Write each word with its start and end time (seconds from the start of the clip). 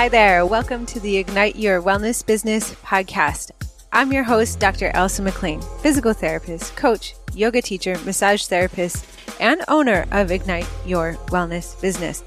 Hi 0.00 0.08
there. 0.08 0.46
Welcome 0.46 0.86
to 0.86 1.00
the 1.00 1.18
Ignite 1.18 1.56
Your 1.56 1.82
Wellness 1.82 2.24
Business 2.24 2.72
podcast. 2.76 3.50
I'm 3.92 4.10
your 4.10 4.24
host, 4.24 4.58
Dr. 4.58 4.90
Elsa 4.94 5.20
McLean, 5.20 5.60
physical 5.82 6.14
therapist, 6.14 6.74
coach, 6.74 7.14
yoga 7.34 7.60
teacher, 7.60 7.98
massage 8.06 8.46
therapist, 8.46 9.04
and 9.40 9.62
owner 9.68 10.06
of 10.10 10.30
Ignite 10.30 10.66
Your 10.86 11.16
Wellness 11.26 11.78
Business. 11.82 12.24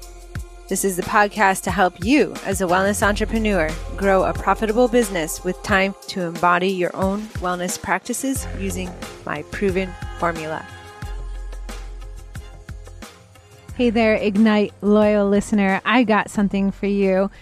This 0.68 0.84
is 0.84 0.94
the 0.94 1.02
podcast 1.02 1.62
to 1.62 1.72
help 1.72 1.94
you, 2.04 2.32
as 2.46 2.60
a 2.60 2.64
wellness 2.64 3.02
entrepreneur, 3.04 3.68
grow 3.96 4.22
a 4.22 4.32
profitable 4.32 4.86
business 4.86 5.42
with 5.42 5.60
time 5.64 5.96
to 6.10 6.22
embody 6.22 6.68
your 6.68 6.94
own 6.94 7.22
wellness 7.42 7.76
practices 7.82 8.46
using 8.56 8.88
my 9.26 9.42
proven 9.50 9.92
formula. 10.20 10.64
Hey 13.76 13.90
there, 13.90 14.14
Ignite 14.14 14.72
loyal 14.80 15.28
listener. 15.28 15.80
I 15.84 16.04
got 16.04 16.30
something 16.30 16.70
for 16.70 16.86
you. 16.86 17.32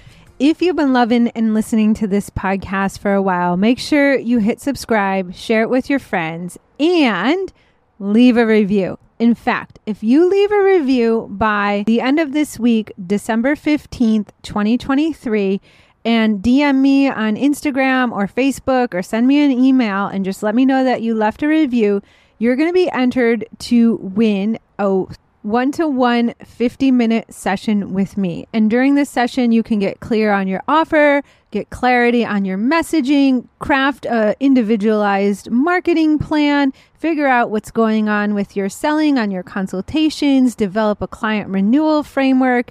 If 0.45 0.61
you've 0.61 0.75
been 0.75 0.93
loving 0.93 1.29
and 1.37 1.55
listening 1.55 1.95
to 1.95 2.09
this 2.09 2.29
podcast 2.29 2.99
for 2.99 3.15
a 3.15 3.23
while, 3.23 3.57
make 3.57 3.79
sure 3.79 4.19
you 4.19 4.41
hit 4.41 4.61
subscribe, 4.61 5.37
share 5.37 5.63
it 5.63 5.71
with 5.71 5.89
your 5.89 6.01
friends, 6.01 6.59
and 6.81 7.53
leave 8.01 8.37
a 8.37 8.45
review. 8.45 8.99
In 9.21 9.37
fact, 9.37 9.79
if 9.87 10.03
you 10.03 10.29
leave 10.29 10.51
a 10.51 10.65
review 10.65 11.29
by 11.31 11.85
the 11.87 12.01
end 12.01 12.19
of 12.19 12.33
this 12.33 12.59
week, 12.59 12.93
December 13.07 13.55
15th, 13.55 14.31
2023, 14.43 15.61
and 16.05 16.43
DM 16.43 16.81
me 16.81 17.09
on 17.09 17.37
Instagram 17.37 18.11
or 18.11 18.27
Facebook 18.27 18.95
or 18.95 19.03
send 19.03 19.29
me 19.29 19.45
an 19.45 19.53
email 19.53 20.09
and 20.09 20.25
just 20.25 20.43
let 20.43 20.57
me 20.57 20.67
know 20.67 20.83
that 20.83 21.03
you 21.03 21.15
left 21.15 21.45
a 21.45 21.47
review, 21.47 22.03
you're 22.39 22.57
going 22.57 22.69
to 22.69 22.75
be 22.75 22.91
entered 22.91 23.47
to 23.61 23.95
win 24.03 24.59
a 24.81 25.05
one 25.43 25.73
to 25.73 25.89
one 25.89 26.35
50 26.45 26.91
minute 26.91 27.33
session 27.33 27.93
with 27.93 28.17
me. 28.17 28.47
And 28.53 28.71
during 28.71 28.95
this 28.95 29.11
session, 29.11 29.53
you 29.53 29.63
can 29.63 29.79
get 29.79 30.01
clear 30.01 30.33
on 30.33 30.47
your 30.47 30.63
offer, 30.69 31.23
get 31.51 31.71
clarity 31.71 32.25
on 32.25 32.45
your 32.45 32.57
messaging, 32.59 33.47
craft 33.59 34.07
a 34.07 34.37
individualized 34.41 35.51
marketing 35.51 36.19
plan, 36.19 36.73
figure 36.95 37.27
out 37.27 37.51
what's 37.51 37.71
going 37.71 38.09
on 38.09 38.35
with 38.35 38.57
your 38.57 38.69
selling 38.69 39.19
on 39.19 39.31
your 39.31 39.43
consultations, 39.43 40.55
develop 40.55 41.03
a 41.03 41.09
client 41.09 41.49
renewal 41.51 42.03
framework. 42.03 42.71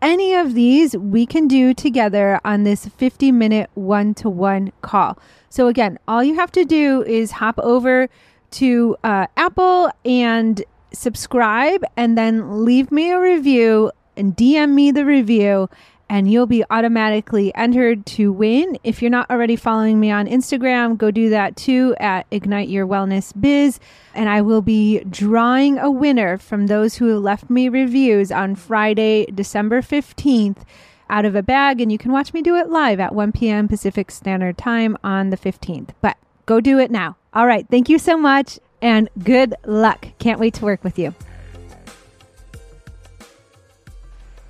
Any 0.00 0.34
of 0.34 0.54
these 0.54 0.96
we 0.96 1.26
can 1.26 1.46
do 1.46 1.74
together 1.74 2.40
on 2.44 2.64
this 2.64 2.86
50 2.86 3.32
minute 3.32 3.70
one 3.74 4.14
to 4.14 4.28
one 4.28 4.72
call. 4.80 5.18
So, 5.48 5.68
again, 5.68 5.98
all 6.08 6.24
you 6.24 6.34
have 6.36 6.50
to 6.52 6.64
do 6.64 7.02
is 7.02 7.32
hop 7.32 7.58
over 7.58 8.08
to 8.52 8.96
uh, 9.02 9.26
Apple 9.36 9.90
and 10.04 10.62
subscribe 10.94 11.82
and 11.96 12.16
then 12.16 12.64
leave 12.64 12.92
me 12.92 13.10
a 13.10 13.20
review 13.20 13.90
and 14.16 14.36
DM 14.36 14.72
me 14.72 14.90
the 14.90 15.04
review 15.04 15.68
and 16.12 16.30
you'll 16.30 16.46
be 16.46 16.62
automatically 16.68 17.54
entered 17.54 18.04
to 18.04 18.30
win. 18.30 18.78
If 18.84 19.00
you're 19.00 19.10
not 19.10 19.30
already 19.30 19.56
following 19.56 19.98
me 19.98 20.10
on 20.10 20.26
Instagram, 20.26 20.98
go 20.98 21.10
do 21.10 21.30
that 21.30 21.56
too 21.56 21.94
at 21.98 22.26
Ignite 22.30 22.68
Your 22.68 22.86
Wellness 22.86 23.32
Biz. 23.40 23.80
And 24.14 24.28
I 24.28 24.42
will 24.42 24.60
be 24.60 25.00
drawing 25.04 25.78
a 25.78 25.90
winner 25.90 26.36
from 26.36 26.66
those 26.66 26.96
who 26.96 27.18
left 27.18 27.48
me 27.48 27.70
reviews 27.70 28.30
on 28.30 28.56
Friday, 28.56 29.24
December 29.34 29.80
15th 29.80 30.64
out 31.08 31.24
of 31.24 31.34
a 31.34 31.42
bag. 31.42 31.80
And 31.80 31.90
you 31.90 31.96
can 31.96 32.12
watch 32.12 32.34
me 32.34 32.42
do 32.42 32.56
it 32.56 32.68
live 32.68 33.00
at 33.00 33.14
1 33.14 33.32
p.m. 33.32 33.66
Pacific 33.66 34.10
Standard 34.10 34.58
Time 34.58 34.98
on 35.02 35.30
the 35.30 35.38
15th. 35.38 35.90
But 36.02 36.18
go 36.44 36.60
do 36.60 36.78
it 36.78 36.90
now. 36.90 37.16
All 37.32 37.46
right. 37.46 37.66
Thank 37.70 37.88
you 37.88 37.98
so 37.98 38.18
much 38.18 38.58
and 38.82 39.08
good 39.22 39.54
luck. 39.64 40.08
Can't 40.18 40.40
wait 40.40 40.54
to 40.54 40.64
work 40.66 40.84
with 40.84 40.98
you. 40.98 41.14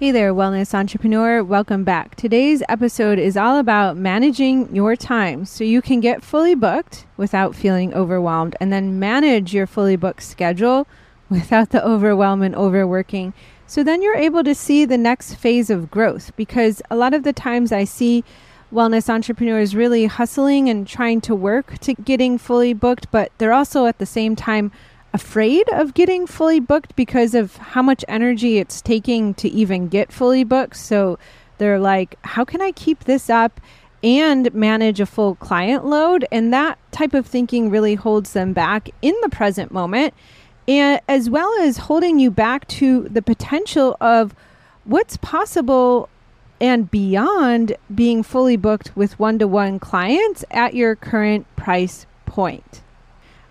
Hey 0.01 0.11
there, 0.11 0.35
wellness 0.35 0.75
entrepreneur. 0.75 1.45
Welcome 1.45 1.85
back. 1.85 2.17
Today's 2.17 2.61
episode 2.69 3.21
is 3.21 3.37
all 3.37 3.61
about 3.61 3.97
managing 3.97 4.75
your 4.75 4.97
time 4.97 5.45
so 5.45 5.63
you 5.63 5.81
can 5.81 6.01
get 6.01 6.25
fully 6.25 6.57
booked 6.57 7.07
without 7.17 7.55
feeling 7.55 7.95
overwhelmed 7.95 8.57
and 8.59 8.73
then 8.73 8.99
manage 8.99 9.55
your 9.55 9.69
fully 9.69 9.95
booked 9.95 10.25
schedule 10.25 10.89
without 11.31 11.71
the 11.71 11.87
overwhelm 11.87 12.43
and 12.43 12.57
overworking. 12.57 13.33
So 13.69 13.85
then 13.85 14.03
you're 14.03 14.17
able 14.17 14.43
to 14.43 14.57
see 14.57 14.85
the 14.85 14.99
next 14.99 15.35
phase 15.35 15.71
of 15.71 15.89
growth 15.89 16.35
because 16.35 16.83
a 16.91 16.97
lot 16.97 17.15
of 17.15 17.23
the 17.23 17.33
times 17.33 17.71
I 17.71 17.85
see 17.85 18.25
wellness 18.73 19.09
entrepreneurs 19.09 19.75
really 19.77 20.07
hustling 20.07 20.69
and 20.69 20.87
trying 20.87 21.21
to 21.21 21.35
work 21.35 21.79
to 21.79 21.95
getting 21.95 22.39
fully 22.39 22.73
booked, 22.73 23.11
but 23.11 23.31
they're 23.39 23.53
also 23.53 23.87
at 23.87 23.99
the 23.99 24.07
same 24.07 24.35
time 24.35 24.73
afraid 25.13 25.69
of 25.71 25.93
getting 25.93 26.27
fully 26.27 26.59
booked 26.59 26.97
because 26.97 27.35
of 27.35 27.57
how 27.57 27.83
much 27.83 28.05
energy 28.09 28.59
it's 28.59 28.81
taking 28.81 29.35
to 29.35 29.49
even 29.51 29.89
get 29.89 30.11
fully 30.11 30.43
booked. 30.43 30.77
So 30.77 31.19
they're 31.59 31.79
like, 31.79 32.17
how 32.23 32.45
can 32.45 32.63
I 32.63 32.73
keep 32.73 33.05
this 33.05 33.29
up 33.29 33.61
and 34.03 34.53
manage 34.55 35.01
a 35.01 35.07
full 35.07 35.35
client 35.35 35.85
load? 35.85 36.27
And 36.33 36.53
that 36.53 36.79
type 36.93 37.13
of 37.13 37.27
thinking 37.27 37.69
really 37.69 37.95
holds 37.95 38.33
them 38.33 38.53
back 38.53 38.89
in 39.03 39.15
the 39.23 39.29
present 39.29 39.71
moment, 39.71 40.15
and 40.67 41.01
as 41.09 41.29
well 41.29 41.53
as 41.61 41.77
holding 41.77 42.19
you 42.19 42.31
back 42.31 42.67
to 42.69 43.03
the 43.11 43.23
potential 43.23 43.97
of 44.01 44.35
what's 44.85 45.17
possible 45.19 46.09
and 46.63 46.89
beyond 46.93 47.77
being 47.93 48.23
fully 48.23 48.57
booked 48.57 48.97
with 48.97 49.19
one 49.19 49.37
to 49.41 49.49
one 49.49 49.81
clients 49.81 50.45
at 50.53 50.75
your 50.75 50.95
current 50.95 51.45
price 51.57 52.07
point. 52.25 52.83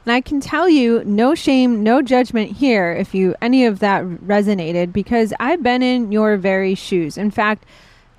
And 0.06 0.14
I 0.14 0.22
can 0.22 0.40
tell 0.40 0.70
you, 0.70 1.04
no 1.06 1.36
shame, 1.36 1.84
no 1.84 2.02
judgment 2.02 2.54
here 2.54 2.92
if 2.94 3.14
you 3.14 3.36
any 3.42 3.66
of 3.66 3.80
that 3.80 4.04
resonated 4.04 4.94
because 4.94 5.34
I've 5.42 5.62
been 5.62 5.84
in 5.84 6.14
your 6.14 6.38
very 6.38 6.74
shoes. 6.74 7.18
In 7.18 7.32
fact, 7.32 7.66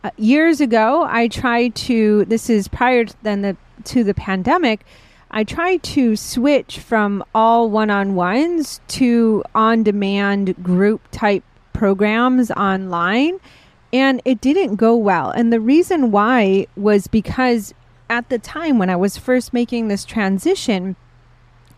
uh, 0.04 0.10
years 0.18 0.60
ago, 0.60 1.04
I 1.08 1.26
tried 1.26 1.74
to. 1.76 2.26
This 2.26 2.50
is 2.50 2.68
prior 2.68 3.06
to 3.06 3.14
then 3.22 3.40
the 3.40 3.56
to 3.84 4.04
the 4.04 4.14
pandemic. 4.14 4.84
I 5.30 5.42
tried 5.42 5.82
to 5.84 6.14
switch 6.16 6.78
from 6.78 7.24
all 7.34 7.70
one-on-ones 7.70 8.80
to 8.88 9.42
on-demand 9.54 10.62
group 10.62 11.00
type 11.10 11.42
programs 11.72 12.50
online 12.50 13.40
and 13.92 14.22
it 14.24 14.40
didn't 14.40 14.76
go 14.76 14.96
well. 14.96 15.30
And 15.30 15.52
the 15.52 15.60
reason 15.60 16.10
why 16.10 16.66
was 16.76 17.06
because 17.06 17.74
at 18.08 18.28
the 18.28 18.38
time 18.38 18.78
when 18.78 18.90
I 18.90 18.96
was 18.96 19.16
first 19.16 19.52
making 19.52 19.88
this 19.88 20.04
transition, 20.04 20.96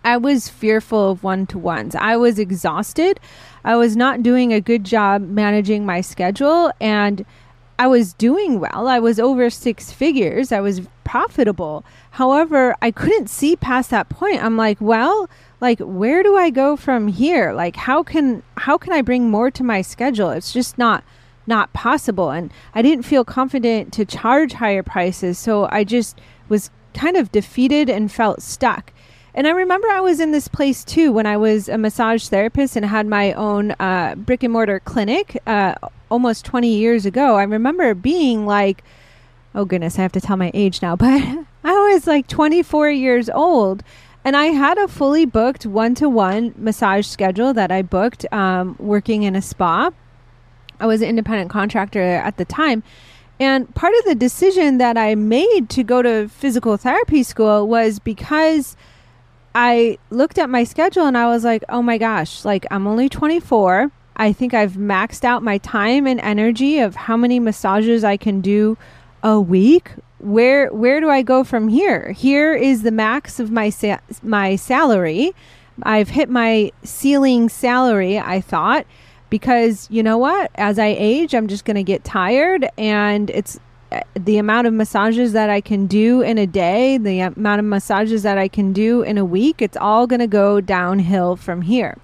I 0.05 0.17
was 0.17 0.49
fearful 0.49 1.11
of 1.11 1.23
one 1.23 1.47
to 1.47 1.59
ones. 1.59 1.95
I 1.95 2.17
was 2.17 2.39
exhausted. 2.39 3.19
I 3.65 3.77
was 3.77 3.97
not 3.97 4.23
doing 4.23 4.53
a 4.53 4.61
good 4.61 4.85
job 4.85 5.23
managing 5.23 5.87
my 5.87 6.01
schedule 6.03 6.71
and 6.81 7.25
I 7.79 7.87
was 7.89 8.13
doing 8.13 8.61
well. 8.61 8.87
I 8.87 9.01
was 9.01 9.19
over 9.19 9.51
six 9.51 9.91
figures. 9.91 10.53
I 10.53 10.61
was 10.61 10.83
profitable. 11.03 11.85
However, 12.13 12.77
I 12.81 12.91
couldn't 12.91 13.29
see 13.29 13.57
past 13.57 13.91
that 13.91 14.09
point. 14.09 14.45
I'm 14.45 14.57
like, 14.57 14.81
well, 14.81 15.29
like 15.61 15.81
where 15.81 16.23
do 16.23 16.37
I 16.37 16.51
go 16.51 16.77
from 16.77 17.09
here? 17.09 17.53
Like 17.53 17.75
how 17.75 18.03
can 18.03 18.43
how 18.59 18.77
can 18.79 18.93
I 18.93 19.03
bring 19.03 19.31
more 19.31 19.51
to 19.53 19.65
my 19.65 19.81
schedule? 19.83 20.31
It's 20.31 20.53
just 20.53 20.79
not 20.79 21.03
not 21.47 21.72
possible. 21.72 22.31
And 22.31 22.53
I 22.75 22.82
didn't 22.82 23.05
feel 23.05 23.25
confident 23.25 23.93
to 23.94 24.05
charge 24.05 24.55
higher 24.55 24.82
prices. 24.82 25.38
So 25.38 25.69
I 25.71 25.84
just 25.84 26.21
was 26.49 26.71
kind 26.94 27.16
of 27.16 27.32
defeated 27.32 27.91
and 27.91 28.10
felt 28.10 28.43
stuck. 28.43 28.93
And 29.34 29.49
I 29.49 29.50
remember 29.50 29.88
I 29.88 30.00
was 30.00 30.21
in 30.21 30.31
this 30.31 30.47
place 30.47 30.84
too 30.84 31.10
when 31.10 31.27
I 31.27 31.37
was 31.37 31.69
a 31.69 31.77
massage 31.77 32.28
therapist 32.28 32.77
and 32.77 32.87
had 32.87 33.06
my 33.06 33.32
own 33.32 33.72
uh, 33.81 34.15
brick 34.16 34.44
and 34.44 34.53
mortar 34.53 34.78
clinic 34.78 35.37
uh, 35.47 35.75
almost 36.09 36.44
20 36.44 36.69
years 36.69 37.05
ago. 37.05 37.34
I 37.34 37.43
remember 37.43 37.94
being 37.94 38.47
like, 38.47 38.84
oh 39.55 39.65
goodness, 39.65 39.99
I 39.99 40.03
have 40.03 40.12
to 40.12 40.21
tell 40.21 40.37
my 40.37 40.53
age 40.55 40.82
now, 40.82 40.94
but 40.97 41.21
I 41.65 41.93
was 41.93 42.06
like 42.06 42.28
24 42.28 42.91
years 42.91 43.28
old. 43.28 43.82
And 44.25 44.37
I 44.37 44.47
had 44.47 44.79
a 44.79 44.88
fully 44.88 45.26
booked 45.26 45.67
one 45.67 45.94
to 45.97 46.08
one 46.08 46.55
massage 46.56 47.06
schedule 47.06 47.52
that 47.55 47.70
I 47.70 47.82
booked 47.82 48.25
um, 48.32 48.76
working 48.79 49.25
in 49.25 49.37
a 49.37 49.43
spa. 49.43 49.90
I 50.81 50.87
was 50.87 51.03
an 51.03 51.09
independent 51.09 51.50
contractor 51.50 52.00
at 52.00 52.37
the 52.37 52.44
time. 52.44 52.82
And 53.41 53.73
part 53.75 53.94
of 53.99 54.05
the 54.05 54.15
decision 54.15 54.79
that 54.79 54.97
I 54.97 55.15
made 55.15 55.69
to 55.71 55.82
go 55.82 56.03
to 56.03 56.29
physical 56.29 56.76
therapy 56.76 57.23
school 57.23 57.67
was 57.67 57.99
because 57.99 58.76
I 59.55 59.99
looked 60.11 60.38
at 60.38 60.49
my 60.50 60.65
schedule 60.65 61.06
and 61.06 61.19
I 61.19 61.26
was 61.26 61.44
like, 61.44 61.65
oh 61.69 61.82
my 61.82 61.99
gosh, 61.99 62.44
like 62.44 62.67
I'm 62.71 62.87
only 62.87 63.09
24. 63.09 63.91
I 64.17 64.32
think 64.32 64.55
I've 64.55 64.75
maxed 64.75 65.25
out 65.25 65.43
my 65.43 65.59
time 65.59 66.06
and 66.06 66.21
energy 66.21 66.79
of 66.79 66.94
how 66.94 67.17
many 67.17 67.41
massages 67.41 68.05
I 68.05 68.17
can 68.17 68.41
do 68.41 68.79
a 69.23 69.41
week. 69.41 69.91
Where 70.19 70.69
where 70.69 71.00
do 71.00 71.11
I 71.11 71.23
go 71.23 71.43
from 71.43 71.69
here? 71.69 72.12
Here 72.12 72.55
is 72.55 72.82
the 72.82 72.93
max 72.93 73.41
of 73.41 73.50
my 73.50 73.71
sa- 73.71 73.99
my 74.23 74.55
salary. 74.56 75.35
I've 75.82 76.09
hit 76.11 76.31
my 76.31 76.71
ceiling 76.85 77.49
salary, 77.49 78.19
I 78.19 78.41
thought 78.41 78.87
because 79.35 79.89
you 79.91 80.01
know 80.01 80.17
what? 80.17 80.49
As 80.55 80.79
I 80.79 80.95
age, 80.97 81.35
I'm 81.35 81.49
just 81.49 81.65
going 81.65 81.75
to 81.75 81.83
get 81.83 82.05
tired, 82.05 82.69
and 82.79 83.31
it's 83.31 83.59
uh, 83.91 83.99
the 84.15 84.39
amount 84.39 84.69
of 84.69 84.73
massages 84.73 85.33
that 85.33 85.51
I 85.51 85.61
can 85.61 85.89
do 85.89 86.23
in 86.23 86.39
a 86.39 86.47
day, 86.47 86.99
the 86.99 87.19
amount 87.19 87.59
of 87.59 87.65
massages 87.65 88.23
that 88.23 88.39
I 88.39 88.47
can 88.47 88.73
do 88.73 89.03
in 89.03 89.19
a 89.19 89.25
week, 89.25 89.61
it's 89.61 89.77
all 89.77 90.07
going 90.07 90.21
to 90.21 90.29
go 90.29 90.61
downhill 90.61 91.35
from 91.35 91.63
here. 91.63 91.99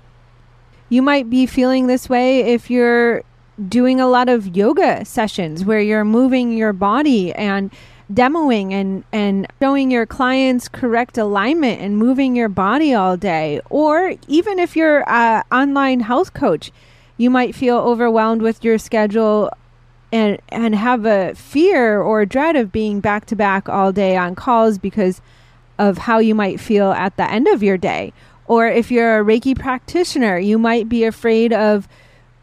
You 0.88 1.03
might 1.03 1.31
be 1.31 1.47
feeling 1.47 1.87
this 1.87 2.09
way 2.09 2.41
if 2.41 2.69
you're 2.69 3.23
doing 3.69 4.00
a 4.00 4.09
lot 4.09 4.29
of 4.29 4.56
yoga 4.56 5.05
sessions 5.05 5.65
where 5.65 5.81
you're 5.81 6.05
moving 6.05 6.50
your 6.50 6.73
body 6.73 7.32
and 7.35 7.71
demoing 8.12 8.73
and 8.73 9.05
and 9.12 9.47
showing 9.62 9.93
your 9.93 10.05
clients 10.05 10.67
correct 10.69 11.17
alignment 11.17 11.81
and 11.81 11.97
moving 11.97 12.35
your 12.35 12.49
body 12.49 12.93
all 12.93 13.17
day 13.17 13.61
or 13.71 14.17
even 14.27 14.59
if 14.59 14.75
you're 14.75 15.09
an 15.09 15.44
online 15.53 16.00
health 16.00 16.35
coach 16.35 16.73
you 17.20 17.28
might 17.28 17.55
feel 17.55 17.76
overwhelmed 17.76 18.40
with 18.40 18.64
your 18.64 18.78
schedule 18.78 19.50
and 20.11 20.40
and 20.49 20.75
have 20.75 21.05
a 21.05 21.34
fear 21.34 22.00
or 22.00 22.25
dread 22.25 22.56
of 22.56 22.72
being 22.72 22.99
back 22.99 23.26
to 23.26 23.37
back 23.37 23.69
all 23.69 23.93
day 23.93 24.17
on 24.17 24.34
calls 24.34 24.78
because 24.78 25.20
of 25.78 25.99
how 25.99 26.19
you 26.19 26.34
might 26.34 26.58
feel 26.58 26.93
at 26.93 27.14
the 27.19 27.31
end 27.31 27.46
of 27.46 27.62
your 27.62 27.76
day. 27.76 28.14
Or 28.46 28.67
if 28.67 28.90
you're 28.90 29.20
a 29.20 29.25
reiki 29.25 29.56
practitioner 29.56 30.38
you 30.38 30.58
might 30.58 30.88
be 30.88 31.05
afraid 31.05 31.52
of 31.52 31.87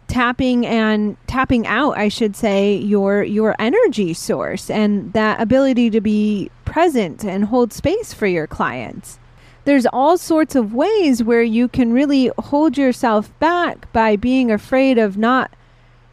tapping 0.08 0.66
and 0.66 1.18
tapping 1.28 1.68
out 1.68 1.98
i 1.98 2.08
should 2.08 2.34
say 2.34 2.78
your 2.78 3.24
your 3.24 3.54
energy 3.60 4.14
source 4.14 4.70
and 4.70 5.12
that 5.12 5.42
ability 5.42 5.90
to 5.90 6.00
be 6.00 6.50
present 6.64 7.26
and 7.26 7.44
hold 7.44 7.74
space 7.74 8.14
for 8.14 8.26
your 8.26 8.48
clients 8.48 9.20
there's 9.68 9.86
all 9.88 10.18
sorts 10.18 10.56
of 10.56 10.74
ways 10.74 11.22
where 11.22 11.44
you 11.44 11.68
can 11.68 11.92
really 11.92 12.32
hold 12.38 12.78
yourself 12.78 13.38
back 13.40 13.92
by 13.92 14.16
being 14.16 14.50
afraid 14.50 14.98
of 14.98 15.18
not 15.18 15.52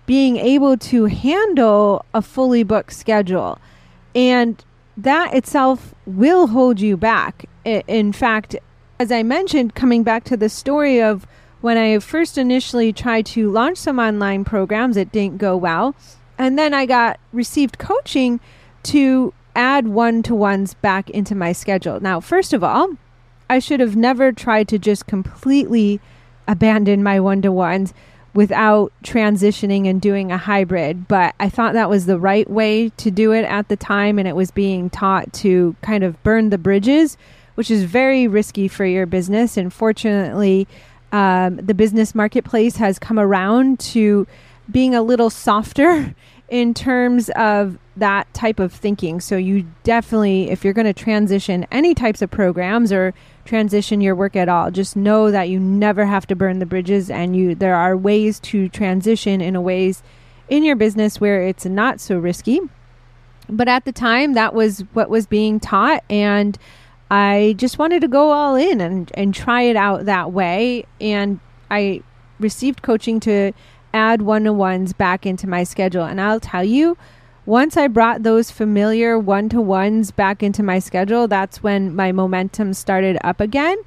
being 0.07 0.37
able 0.37 0.77
to 0.77 1.05
handle 1.05 2.05
a 2.13 2.21
fully 2.21 2.65
booked 2.65 2.93
schedule 2.93 3.57
and 4.13 4.65
that 4.97 5.33
itself 5.33 5.95
will 6.05 6.49
hold 6.49 6.81
you 6.81 6.97
back 6.97 7.49
in 7.65 8.13
fact 8.13 8.57
as 8.99 9.13
i 9.13 9.23
mentioned 9.23 9.77
coming 9.77 10.03
back 10.03 10.25
to 10.25 10.37
the 10.37 10.49
story 10.49 11.01
of 11.01 11.25
when 11.65 11.79
I 11.79 11.99
first 11.99 12.37
initially 12.37 12.93
tried 12.93 13.25
to 13.25 13.51
launch 13.51 13.79
some 13.79 13.99
online 13.99 14.45
programs, 14.45 14.99
it 14.99 15.11
didn't 15.11 15.39
go 15.39 15.57
well. 15.57 15.95
And 16.37 16.59
then 16.59 16.75
I 16.75 16.85
got 16.85 17.19
received 17.33 17.79
coaching 17.79 18.39
to 18.83 19.33
add 19.57 19.89
one 19.89 20.23
to 20.25 20.35
ones 20.35 20.75
back 20.75 21.09
into 21.09 21.35
my 21.35 21.53
schedule. 21.53 22.01
Now, 22.01 22.21
first 22.21 22.53
of 22.53 22.63
all, 22.63 22.99
I 23.55 23.61
should 23.61 23.79
have 23.79 23.95
never 23.95 24.33
tried 24.33 24.67
to 24.69 24.79
just 24.81 25.07
completely 25.07 26.01
abandon 26.49 27.05
my 27.05 27.21
one 27.21 27.41
to 27.43 27.53
ones 27.53 27.95
without 28.35 28.93
transitioning 29.05 29.89
and 29.89 30.01
doing 30.01 30.33
a 30.33 30.37
hybrid. 30.37 31.07
But 31.07 31.37
I 31.39 31.49
thought 31.49 31.73
that 31.75 31.89
was 31.89 32.07
the 32.07 32.19
right 32.19 32.51
way 32.51 32.89
to 32.89 33.13
do 33.13 33.31
it 33.31 33.45
at 33.45 33.69
the 33.69 33.77
time. 33.77 34.19
And 34.19 34.27
it 34.27 34.35
was 34.35 34.51
being 34.51 34.91
taught 34.91 35.33
to 35.35 35.77
kind 35.83 36.03
of 36.03 36.21
burn 36.25 36.51
the 36.51 36.59
bridges, 36.59 37.17
which 37.55 37.71
is 37.71 37.85
very 37.85 38.27
risky 38.27 38.67
for 38.67 38.85
your 38.85 39.07
business. 39.07 39.57
And 39.57 39.73
fortunately, 39.73 40.67
um, 41.13 41.57
the 41.57 41.75
business 41.75 42.13
marketplace 42.13 42.77
has 42.79 42.99
come 42.99 43.21
around 43.21 43.79
to 43.81 44.27
being 44.69 44.97
a 44.97 45.03
little 45.03 45.31
softer 45.31 46.13
in 46.49 46.75
terms 46.75 47.31
of 47.37 47.79
that 47.97 48.33
type 48.35 48.59
of 48.59 48.73
thinking. 48.73 49.21
So 49.21 49.37
you 49.37 49.67
definitely, 49.83 50.51
if 50.51 50.65
you're 50.65 50.75
going 50.75 50.87
to 50.87 50.93
transition 50.93 51.67
any 51.71 51.95
types 51.95 52.23
of 52.23 52.31
programs 52.31 52.93
or 52.93 53.15
transition 53.45 54.01
your 54.01 54.15
work 54.15 54.37
at 54.37 54.49
all, 54.49 54.71
just 54.71 54.97
know 54.97 55.31
that 55.31 55.49
you 55.49 55.59
never 55.59 56.05
have 56.05 56.27
to 56.27 56.37
burn 56.37 56.59
the 56.59 56.67
bridges, 56.67 57.11
and 57.11 57.37
you 57.37 57.55
there 57.55 57.75
are 57.75 57.97
ways 57.97 58.41
to 58.41 58.69
transition 58.69 59.41
in 59.41 59.57
a 59.57 59.61
ways 59.61 60.03
in 60.49 60.65
your 60.65 60.77
business 60.77 61.21
where 61.21 61.47
it's 61.47 61.65
not 61.65 62.01
so 62.01 62.19
risky. 62.19 62.61
But 63.49 63.69
at 63.69 63.85
the 63.85 63.93
time, 63.93 64.35
that 64.35 64.55
was 64.55 64.81
what 64.93 65.11
was 65.11 65.27
being 65.27 65.61
taught, 65.61 66.03
and 66.11 66.59
I 67.11 67.55
just 67.59 67.79
wanted 67.79 68.01
to 68.01 68.09
go 68.09 68.33
all 68.33 68.57
in 68.57 68.81
and, 68.81 69.11
and 69.15 69.35
try 69.35 69.63
it 69.63 69.77
out 69.77 70.07
that 70.07 70.33
way. 70.33 70.87
And 71.01 71.39
I 71.71 72.03
received 72.41 72.83
coaching 72.83 73.21
to 73.21 73.53
add 73.95 74.23
one 74.23 74.45
to 74.45 74.53
ones 74.53 74.93
back 74.93 75.25
into 75.25 75.47
my 75.47 75.65
schedule. 75.65 76.05
And 76.05 76.21
I'll 76.21 76.41
tell 76.41 76.65
you, 76.65 76.97
once 77.47 77.77
I 77.77 77.89
brought 77.89 78.23
those 78.23 78.51
familiar 78.51 79.19
one 79.19 79.49
to 79.51 79.61
ones 79.61 80.11
back 80.11 80.43
into 80.43 80.63
my 80.63 80.79
schedule, 80.79 81.29
that's 81.29 81.63
when 81.63 81.95
my 81.95 82.11
momentum 82.11 82.75
started 82.75 83.19
up 83.23 83.41
again. 83.41 83.79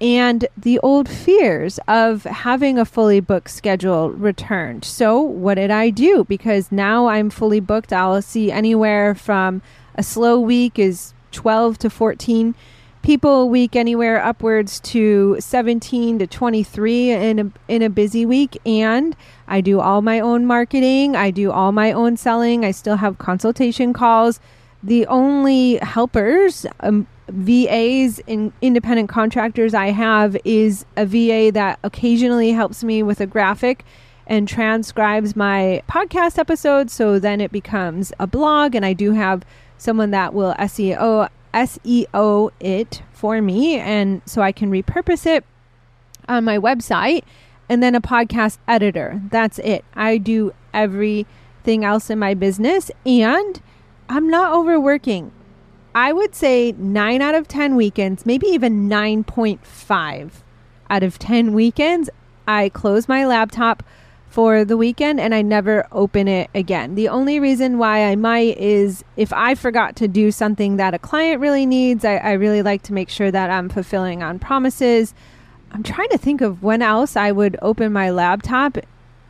And 0.00 0.46
the 0.56 0.78
old 0.80 1.08
fears 1.08 1.78
of 1.86 2.24
having 2.24 2.78
a 2.78 2.84
fully 2.84 3.20
booked 3.20 3.50
schedule 3.50 4.10
returned. 4.10 4.84
So, 4.84 5.20
what 5.20 5.54
did 5.54 5.70
I 5.70 5.90
do? 5.90 6.24
Because 6.24 6.72
now 6.72 7.06
I'm 7.06 7.30
fully 7.30 7.60
booked, 7.60 7.92
I'll 7.92 8.20
see 8.20 8.50
anywhere 8.50 9.14
from 9.14 9.62
a 9.94 10.02
slow 10.02 10.40
week 10.40 10.78
is 10.78 11.14
12 11.30 11.78
to 11.78 11.90
14 11.90 12.54
people 13.04 13.42
a 13.42 13.46
week, 13.46 13.76
anywhere 13.76 14.24
upwards 14.24 14.80
to 14.80 15.36
17 15.38 16.18
to 16.18 16.26
23 16.26 17.10
in 17.10 17.38
a, 17.38 17.52
in 17.68 17.82
a 17.82 17.90
busy 17.90 18.24
week. 18.24 18.58
And 18.64 19.14
I 19.46 19.60
do 19.60 19.78
all 19.78 20.00
my 20.00 20.20
own 20.20 20.46
marketing, 20.46 21.14
I 21.14 21.30
do 21.30 21.52
all 21.52 21.70
my 21.70 21.92
own 21.92 22.16
selling, 22.16 22.64
I 22.64 22.70
still 22.70 22.96
have 22.96 23.18
consultation 23.18 23.92
calls. 23.92 24.40
The 24.82 25.06
only 25.06 25.76
helpers, 25.76 26.64
um, 26.80 27.06
VAs 27.28 28.20
and 28.26 28.52
independent 28.62 29.10
contractors 29.10 29.74
I 29.74 29.88
have 29.88 30.36
is 30.44 30.86
a 30.96 31.04
VA 31.04 31.52
that 31.52 31.78
occasionally 31.84 32.52
helps 32.52 32.82
me 32.82 33.02
with 33.02 33.20
a 33.20 33.26
graphic 33.26 33.84
and 34.26 34.48
transcribes 34.48 35.36
my 35.36 35.82
podcast 35.88 36.38
episodes. 36.38 36.94
So 36.94 37.18
then 37.18 37.42
it 37.42 37.52
becomes 37.52 38.14
a 38.18 38.26
blog, 38.26 38.74
and 38.74 38.84
I 38.84 38.94
do 38.94 39.12
have 39.12 39.44
someone 39.76 40.10
that 40.12 40.32
will 40.32 40.54
SEO 40.54 41.28
SEO 41.54 42.50
it 42.60 43.02
for 43.12 43.40
me 43.40 43.78
and 43.78 44.20
so 44.26 44.42
I 44.42 44.52
can 44.52 44.70
repurpose 44.70 45.24
it 45.24 45.44
on 46.28 46.44
my 46.44 46.58
website 46.58 47.22
and 47.68 47.82
then 47.82 47.94
a 47.94 48.00
podcast 48.00 48.58
editor. 48.68 49.22
That's 49.30 49.58
it. 49.60 49.84
I 49.94 50.18
do 50.18 50.52
everything 50.74 51.84
else 51.84 52.10
in 52.10 52.18
my 52.18 52.34
business 52.34 52.90
and 53.06 53.62
I'm 54.08 54.28
not 54.28 54.52
overworking. 54.52 55.32
I 55.94 56.12
would 56.12 56.34
say 56.34 56.72
9 56.72 57.22
out 57.22 57.34
of 57.34 57.46
10 57.46 57.76
weekends, 57.76 58.26
maybe 58.26 58.48
even 58.48 58.88
9.5 58.88 60.30
out 60.90 61.02
of 61.02 61.18
10 61.18 61.54
weekends, 61.54 62.10
I 62.46 62.68
close 62.68 63.08
my 63.08 63.24
laptop 63.24 63.82
for 64.34 64.64
the 64.64 64.76
weekend 64.76 65.20
and 65.20 65.32
I 65.32 65.42
never 65.42 65.86
open 65.92 66.26
it 66.26 66.50
again. 66.56 66.96
The 66.96 67.08
only 67.08 67.38
reason 67.38 67.78
why 67.78 68.06
I 68.06 68.16
might 68.16 68.58
is 68.58 69.04
if 69.16 69.32
I 69.32 69.54
forgot 69.54 69.94
to 69.96 70.08
do 70.08 70.32
something 70.32 70.76
that 70.76 70.92
a 70.92 70.98
client 70.98 71.40
really 71.40 71.64
needs, 71.64 72.04
I, 72.04 72.16
I 72.16 72.32
really 72.32 72.60
like 72.60 72.82
to 72.82 72.92
make 72.92 73.10
sure 73.10 73.30
that 73.30 73.48
I'm 73.48 73.68
fulfilling 73.68 74.24
on 74.24 74.40
promises. 74.40 75.14
I'm 75.70 75.84
trying 75.84 76.08
to 76.08 76.18
think 76.18 76.40
of 76.40 76.64
when 76.64 76.82
else 76.82 77.14
I 77.14 77.30
would 77.30 77.56
open 77.62 77.92
my 77.92 78.10
laptop. 78.10 78.76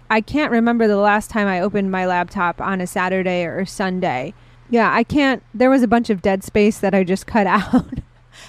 I 0.08 0.22
can't 0.22 0.50
remember 0.50 0.88
the 0.88 0.96
last 0.96 1.28
time 1.28 1.48
I 1.48 1.60
opened 1.60 1.90
my 1.90 2.06
laptop 2.06 2.58
on 2.62 2.80
a 2.80 2.86
Saturday 2.86 3.44
or 3.44 3.66
Sunday. 3.66 4.32
Yeah, 4.70 4.90
I 4.90 5.04
can't. 5.04 5.42
There 5.52 5.68
was 5.68 5.82
a 5.82 5.86
bunch 5.86 6.08
of 6.08 6.22
dead 6.22 6.42
space 6.42 6.78
that 6.78 6.94
I 6.94 7.04
just 7.04 7.26
cut 7.26 7.46
out. 7.46 7.84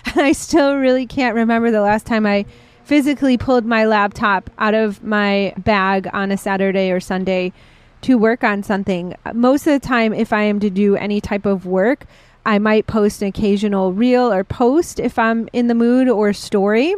and 0.05 0.21
I 0.21 0.31
still 0.31 0.77
really 0.77 1.05
can't 1.05 1.35
remember 1.35 1.69
the 1.69 1.81
last 1.81 2.05
time 2.05 2.25
I 2.25 2.45
physically 2.85 3.35
pulled 3.35 3.65
my 3.65 3.83
laptop 3.85 4.49
out 4.59 4.75
of 4.75 5.03
my 5.03 5.53
bag 5.57 6.07
on 6.13 6.31
a 6.31 6.37
Saturday 6.37 6.91
or 6.91 6.99
Sunday 6.99 7.51
to 8.01 8.15
work 8.15 8.43
on 8.43 8.61
something. 8.61 9.15
Most 9.33 9.65
of 9.65 9.73
the 9.73 9.85
time, 9.85 10.13
if 10.13 10.31
I 10.31 10.43
am 10.43 10.59
to 10.59 10.69
do 10.69 10.95
any 10.95 11.19
type 11.19 11.47
of 11.47 11.65
work, 11.65 12.05
I 12.45 12.59
might 12.59 12.85
post 12.85 13.23
an 13.23 13.29
occasional 13.29 13.91
reel 13.91 14.31
or 14.31 14.43
post 14.43 14.99
if 14.99 15.17
I'm 15.17 15.49
in 15.51 15.65
the 15.65 15.73
mood 15.73 16.07
or 16.07 16.31
story. 16.31 16.93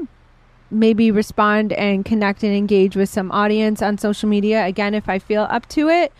Maybe 0.69 1.09
respond 1.09 1.71
and 1.71 2.03
connect 2.03 2.43
and 2.43 2.53
engage 2.53 2.97
with 2.97 3.07
some 3.07 3.31
audience 3.31 3.81
on 3.81 3.97
social 3.97 4.27
media 4.27 4.65
again 4.65 4.93
if 4.93 5.07
I 5.07 5.19
feel 5.19 5.47
up 5.49 5.69
to 5.69 5.87
it. 5.87 6.11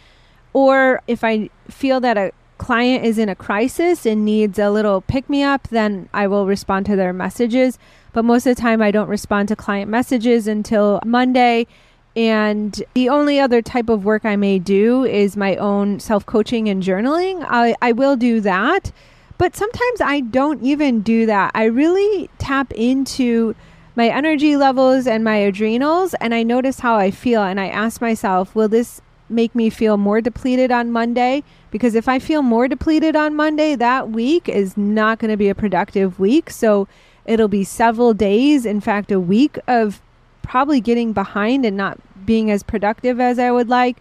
Or 0.54 1.02
if 1.08 1.26
I 1.26 1.50
feel 1.70 2.00
that 2.00 2.18
a 2.18 2.32
client 2.58 3.04
is 3.04 3.18
in 3.18 3.28
a 3.28 3.36
crisis 3.36 4.06
and 4.06 4.24
needs 4.24 4.58
a 4.58 4.72
little 4.72 5.02
pick 5.02 5.30
me 5.30 5.44
up, 5.44 5.68
then 5.68 6.08
I 6.14 6.28
will 6.28 6.46
respond 6.46 6.86
to 6.86 6.96
their 6.96 7.12
messages. 7.12 7.78
But 8.18 8.26
most 8.26 8.48
of 8.48 8.56
the 8.56 8.60
time, 8.60 8.82
I 8.82 8.90
don't 8.90 9.10
respond 9.10 9.48
to 9.50 9.56
client 9.56 9.92
messages 9.92 10.48
until 10.48 11.00
Monday. 11.06 11.68
And 12.16 12.84
the 12.96 13.10
only 13.10 13.40
other 13.40 13.62
type 13.62 13.90
of 13.90 14.06
work 14.06 14.26
I 14.26 14.36
may 14.36 14.58
do 14.58 15.06
is 15.06 15.38
my 15.38 15.56
own 15.58 16.00
self 16.00 16.26
coaching 16.26 16.68
and 16.68 16.82
journaling. 16.82 17.46
I, 17.48 17.76
I 17.80 17.92
will 17.92 18.16
do 18.16 18.42
that. 18.42 18.92
But 19.38 19.56
sometimes 19.56 20.02
I 20.02 20.22
don't 20.22 20.64
even 20.64 21.02
do 21.02 21.28
that. 21.28 21.52
I 21.54 21.66
really 21.66 22.28
tap 22.40 22.74
into 22.74 23.56
my 23.96 24.10
energy 24.10 24.58
levels 24.58 25.06
and 25.06 25.24
my 25.24 25.36
adrenals 25.36 26.16
and 26.16 26.34
I 26.34 26.42
notice 26.42 26.80
how 26.80 26.96
I 26.96 27.12
feel. 27.12 27.44
And 27.44 27.60
I 27.60 27.68
ask 27.68 28.02
myself, 28.02 28.56
will 28.56 28.68
this 28.68 29.00
make 29.30 29.54
me 29.54 29.70
feel 29.70 29.96
more 29.96 30.22
depleted 30.22 30.72
on 30.72 30.92
Monday? 30.92 31.44
Because 31.70 31.94
if 31.94 32.10
I 32.10 32.18
feel 32.18 32.42
more 32.42 32.68
depleted 32.68 33.16
on 33.16 33.36
Monday, 33.36 33.76
that 33.76 34.10
week 34.10 34.50
is 34.50 34.76
not 34.76 35.20
going 35.20 35.30
to 35.30 35.38
be 35.38 35.50
a 35.50 35.56
productive 35.56 36.20
week. 36.20 36.50
So 36.50 36.88
it'll 37.28 37.48
be 37.48 37.64
several 37.64 38.14
days, 38.14 38.66
in 38.66 38.82
fact, 38.82 39.12
a 39.12 39.20
week 39.20 39.60
of 39.68 40.02
probably 40.42 40.82
getting 40.82 41.14
behind 41.14 41.66
and 41.66 41.78
not 41.78 42.00
being 42.26 42.50
as 42.50 42.64
productive 42.64 43.20
as 43.20 43.38
I 43.38 43.52
would 43.52 43.70
like 43.70 43.98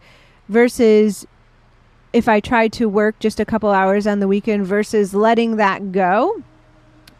versus 0.49 1.27
if 2.13 2.29
I 2.29 2.41
tried 2.41 2.73
to 2.75 2.89
work 2.89 3.19
just 3.19 3.41
a 3.41 3.45
couple 3.45 3.71
hours 3.71 4.07
on 4.07 4.21
the 4.21 4.29
weekend 4.29 4.67
versus 4.67 5.13
letting 5.13 5.57
that 5.57 5.93
go 5.93 6.43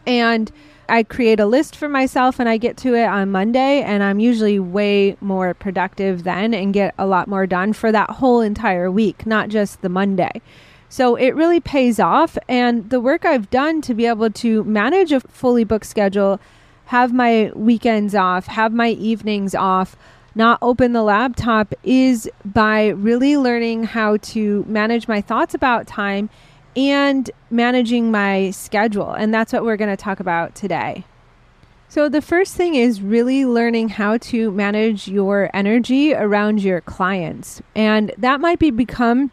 And 0.07 0.51
I 0.89 1.03
create 1.03 1.39
a 1.41 1.45
list 1.45 1.75
for 1.75 1.89
myself 1.89 2.39
and 2.39 2.47
I 2.47 2.57
get 2.57 2.77
to 2.77 2.95
it 2.95 3.05
on 3.05 3.29
Monday, 3.29 3.81
and 3.81 4.01
I'm 4.01 4.19
usually 4.19 4.57
way 4.57 5.17
more 5.19 5.53
productive 5.53 6.23
then 6.23 6.53
and 6.53 6.73
get 6.73 6.95
a 6.97 7.05
lot 7.05 7.27
more 7.27 7.45
done 7.45 7.73
for 7.73 7.91
that 7.91 8.09
whole 8.09 8.39
entire 8.39 8.89
week, 8.89 9.25
not 9.25 9.49
just 9.49 9.81
the 9.81 9.89
Monday. 9.89 10.41
So 10.89 11.15
it 11.15 11.35
really 11.35 11.59
pays 11.59 11.99
off. 11.99 12.37
And 12.47 12.89
the 12.89 12.99
work 12.99 13.25
I've 13.25 13.49
done 13.49 13.81
to 13.81 13.93
be 13.93 14.05
able 14.05 14.29
to 14.31 14.63
manage 14.63 15.11
a 15.11 15.19
fully 15.19 15.63
booked 15.63 15.85
schedule, 15.85 16.39
have 16.85 17.13
my 17.13 17.51
weekends 17.55 18.15
off, 18.15 18.47
have 18.47 18.73
my 18.73 18.89
evenings 18.89 19.53
off, 19.53 19.97
not 20.35 20.59
open 20.61 20.93
the 20.93 21.03
laptop 21.03 21.73
is 21.83 22.29
by 22.45 22.89
really 22.89 23.37
learning 23.37 23.83
how 23.83 24.17
to 24.17 24.63
manage 24.67 25.07
my 25.07 25.19
thoughts 25.19 25.53
about 25.53 25.87
time 25.87 26.29
and 26.75 27.31
managing 27.49 28.11
my 28.11 28.51
schedule. 28.51 29.11
And 29.11 29.33
that's 29.33 29.51
what 29.51 29.65
we're 29.65 29.77
going 29.77 29.89
to 29.89 30.01
talk 30.01 30.19
about 30.19 30.53
today. 30.53 31.03
So, 31.89 32.09
the 32.09 32.21
first 32.21 32.55
thing 32.55 32.75
is 32.75 33.01
really 33.01 33.45
learning 33.45 33.89
how 33.89 34.17
to 34.17 34.51
manage 34.51 35.07
your 35.07 35.49
energy 35.53 36.13
around 36.13 36.61
your 36.61 36.81
clients. 36.81 37.61
And 37.75 38.13
that 38.17 38.41
might 38.41 38.59
be 38.59 38.71
become 38.71 39.31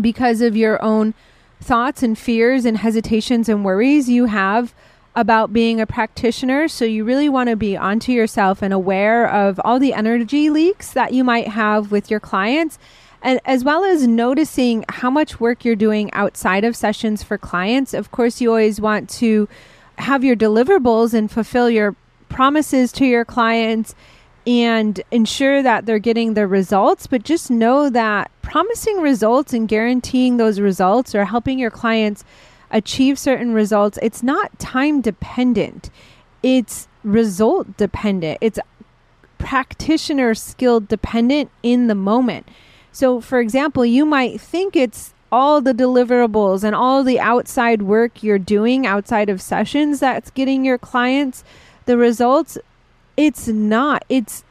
because 0.00 0.40
of 0.40 0.56
your 0.56 0.82
own 0.82 1.14
thoughts 1.60 2.02
and 2.02 2.16
fears 2.16 2.64
and 2.64 2.78
hesitations 2.78 3.48
and 3.48 3.64
worries 3.64 4.08
you 4.08 4.26
have 4.26 4.74
about 5.16 5.52
being 5.52 5.80
a 5.80 5.86
practitioner. 5.86 6.68
So, 6.68 6.84
you 6.84 7.04
really 7.04 7.28
want 7.28 7.48
to 7.48 7.56
be 7.56 7.76
onto 7.76 8.12
yourself 8.12 8.62
and 8.62 8.72
aware 8.72 9.28
of 9.28 9.60
all 9.64 9.78
the 9.78 9.92
energy 9.92 10.50
leaks 10.50 10.92
that 10.92 11.12
you 11.12 11.24
might 11.24 11.48
have 11.48 11.90
with 11.90 12.10
your 12.10 12.20
clients 12.20 12.78
and 13.22 13.40
as 13.44 13.64
well 13.64 13.84
as 13.84 14.06
noticing 14.06 14.84
how 14.88 15.10
much 15.10 15.40
work 15.40 15.64
you're 15.64 15.76
doing 15.76 16.12
outside 16.12 16.64
of 16.64 16.76
sessions 16.76 17.22
for 17.22 17.36
clients. 17.36 17.94
Of 17.94 18.10
course, 18.10 18.40
you 18.40 18.50
always 18.50 18.80
want 18.80 19.10
to 19.10 19.48
have 19.98 20.22
your 20.22 20.36
deliverables 20.36 21.14
and 21.14 21.30
fulfill 21.30 21.68
your 21.68 21.96
promises 22.28 22.92
to 22.92 23.04
your 23.04 23.24
clients 23.24 23.94
and 24.48 25.02
ensure 25.10 25.62
that 25.62 25.84
they're 25.84 25.98
getting 25.98 26.32
the 26.32 26.46
results. 26.46 27.06
But 27.06 27.22
just 27.22 27.50
know 27.50 27.90
that 27.90 28.30
promising 28.40 29.02
results 29.02 29.52
and 29.52 29.68
guaranteeing 29.68 30.38
those 30.38 30.58
results 30.58 31.14
or 31.14 31.26
helping 31.26 31.58
your 31.58 31.70
clients 31.70 32.24
achieve 32.70 33.18
certain 33.18 33.52
results, 33.52 33.98
it's 34.00 34.22
not 34.22 34.58
time 34.58 35.02
dependent, 35.02 35.90
it's 36.42 36.88
result 37.04 37.76
dependent, 37.76 38.38
it's 38.40 38.58
practitioner 39.36 40.34
skill 40.34 40.80
dependent 40.80 41.50
in 41.62 41.86
the 41.86 41.94
moment. 41.94 42.48
So, 42.90 43.20
for 43.20 43.40
example, 43.40 43.84
you 43.84 44.06
might 44.06 44.40
think 44.40 44.74
it's 44.74 45.12
all 45.30 45.60
the 45.60 45.74
deliverables 45.74 46.64
and 46.64 46.74
all 46.74 47.04
the 47.04 47.20
outside 47.20 47.82
work 47.82 48.22
you're 48.22 48.38
doing 48.38 48.86
outside 48.86 49.28
of 49.28 49.42
sessions 49.42 50.00
that's 50.00 50.30
getting 50.30 50.64
your 50.64 50.78
clients 50.78 51.44
the 51.84 51.98
results. 51.98 52.56
It's 53.18 53.48
not. 53.48 54.04
It's 54.08 54.44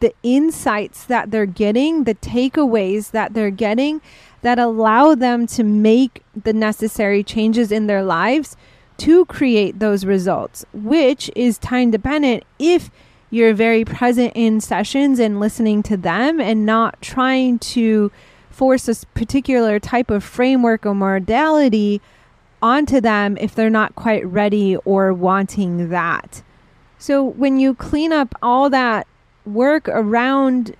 the 0.00 0.12
insights 0.22 1.04
that 1.06 1.30
they're 1.30 1.46
getting, 1.46 2.04
the 2.04 2.14
takeaways 2.14 3.12
that 3.12 3.32
they're 3.32 3.50
getting 3.50 4.02
that 4.42 4.58
allow 4.58 5.14
them 5.14 5.46
to 5.46 5.64
make 5.64 6.22
the 6.40 6.52
necessary 6.52 7.24
changes 7.24 7.72
in 7.72 7.86
their 7.86 8.02
lives 8.02 8.54
to 8.98 9.24
create 9.24 9.78
those 9.78 10.04
results, 10.04 10.66
which 10.74 11.30
is 11.34 11.56
time 11.56 11.90
dependent 11.90 12.44
if 12.58 12.90
you're 13.30 13.54
very 13.54 13.84
present 13.84 14.32
in 14.34 14.60
sessions 14.60 15.18
and 15.18 15.40
listening 15.40 15.82
to 15.84 15.96
them 15.96 16.38
and 16.38 16.66
not 16.66 17.00
trying 17.00 17.58
to 17.58 18.12
force 18.50 18.88
a 18.88 19.06
particular 19.14 19.80
type 19.80 20.10
of 20.10 20.22
framework 20.22 20.84
or 20.84 20.94
modality 20.94 22.02
onto 22.60 23.00
them 23.00 23.38
if 23.40 23.54
they're 23.54 23.70
not 23.70 23.94
quite 23.94 24.26
ready 24.26 24.76
or 24.84 25.14
wanting 25.14 25.88
that. 25.88 26.42
So 26.98 27.22
when 27.22 27.58
you 27.58 27.74
clean 27.74 28.12
up 28.12 28.34
all 28.42 28.70
that 28.70 29.06
work 29.44 29.88
around 29.88 30.74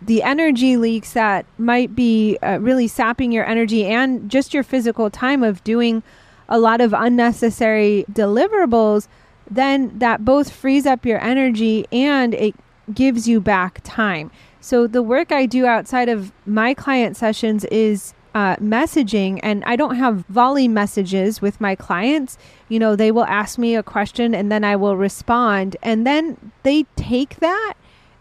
the 0.00 0.22
energy 0.22 0.76
leaks 0.76 1.12
that 1.12 1.46
might 1.56 1.94
be 1.94 2.36
uh, 2.42 2.58
really 2.60 2.88
sapping 2.88 3.32
your 3.32 3.46
energy 3.46 3.86
and 3.86 4.30
just 4.30 4.52
your 4.52 4.62
physical 4.62 5.08
time 5.10 5.42
of 5.42 5.64
doing 5.64 6.02
a 6.48 6.58
lot 6.58 6.80
of 6.80 6.92
unnecessary 6.92 8.04
deliverables, 8.12 9.08
then 9.50 9.98
that 9.98 10.24
both 10.24 10.50
frees 10.50 10.86
up 10.86 11.06
your 11.06 11.20
energy 11.20 11.86
and 11.90 12.34
it 12.34 12.54
gives 12.92 13.26
you 13.26 13.40
back 13.40 13.80
time. 13.82 14.30
So, 14.60 14.86
the 14.86 15.02
work 15.02 15.30
I 15.30 15.46
do 15.46 15.66
outside 15.66 16.08
of 16.08 16.32
my 16.46 16.74
client 16.74 17.16
sessions 17.16 17.64
is 17.66 18.14
uh, 18.34 18.56
messaging, 18.56 19.38
and 19.42 19.62
I 19.64 19.76
don't 19.76 19.94
have 19.94 20.26
volley 20.26 20.66
messages 20.66 21.40
with 21.40 21.60
my 21.60 21.74
clients. 21.74 22.36
You 22.68 22.78
know, 22.78 22.96
they 22.96 23.12
will 23.12 23.24
ask 23.24 23.58
me 23.58 23.76
a 23.76 23.82
question 23.82 24.34
and 24.34 24.50
then 24.50 24.64
I 24.64 24.76
will 24.76 24.96
respond, 24.96 25.76
and 25.82 26.06
then 26.06 26.52
they 26.64 26.84
take 26.96 27.36
that 27.36 27.74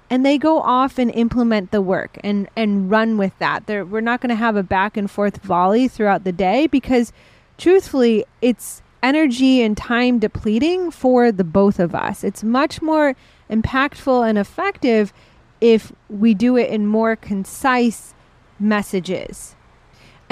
and 0.09 0.23
they 0.23 0.37
go 0.37 0.61
off 0.61 0.99
and 0.99 1.09
implement 1.15 1.71
the 1.71 1.81
work 1.81 2.19
and 2.23 2.47
and 2.55 2.91
run 2.91 3.17
with 3.17 3.37
that. 3.39 3.65
They're, 3.65 3.83
we're 3.83 4.01
not 4.01 4.21
going 4.21 4.29
to 4.29 4.35
have 4.35 4.55
a 4.55 4.61
back 4.61 4.95
and 4.95 5.09
forth 5.09 5.37
volley 5.37 5.87
throughout 5.87 6.23
the 6.23 6.31
day 6.31 6.67
because, 6.67 7.11
truthfully, 7.57 8.25
it's 8.39 8.83
energy 9.01 9.63
and 9.63 9.75
time 9.75 10.19
depleting 10.19 10.91
for 10.91 11.31
the 11.31 11.43
both 11.43 11.79
of 11.79 11.95
us. 11.95 12.23
It's 12.23 12.43
much 12.43 12.81
more 12.81 13.15
impactful 13.49 14.29
and 14.29 14.37
effective 14.37 15.11
if 15.59 15.91
we 16.09 16.35
do 16.35 16.57
it 16.57 16.69
in 16.69 16.85
more 16.85 17.15
concise 17.15 18.13
messages. 18.59 19.55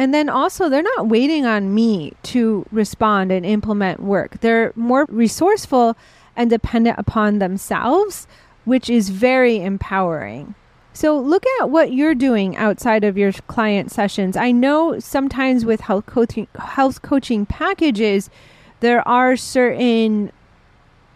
And 0.01 0.15
then 0.15 0.29
also, 0.29 0.67
they're 0.67 0.81
not 0.81 1.09
waiting 1.09 1.45
on 1.45 1.75
me 1.75 2.13
to 2.23 2.65
respond 2.71 3.31
and 3.31 3.45
implement 3.45 3.99
work. 3.99 4.39
They're 4.39 4.73
more 4.75 5.05
resourceful 5.09 5.95
and 6.35 6.49
dependent 6.49 6.97
upon 6.97 7.37
themselves, 7.37 8.27
which 8.65 8.89
is 8.89 9.09
very 9.09 9.61
empowering. 9.61 10.55
So 10.93 11.19
look 11.19 11.43
at 11.59 11.69
what 11.69 11.93
you're 11.93 12.15
doing 12.15 12.57
outside 12.57 13.03
of 13.03 13.15
your 13.15 13.31
client 13.45 13.91
sessions. 13.91 14.35
I 14.35 14.51
know 14.51 14.99
sometimes 14.99 15.65
with 15.65 15.81
health 15.81 16.07
coaching 16.07 16.47
health 16.57 17.03
coaching 17.03 17.45
packages, 17.45 18.31
there 18.79 19.07
are 19.07 19.37
certain 19.37 20.31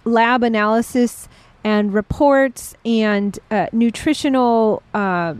lab 0.04 0.44
analysis 0.44 1.28
and 1.64 1.92
reports 1.92 2.76
and 2.86 3.40
uh, 3.50 3.66
nutritional 3.72 4.84
uh, 4.94 5.34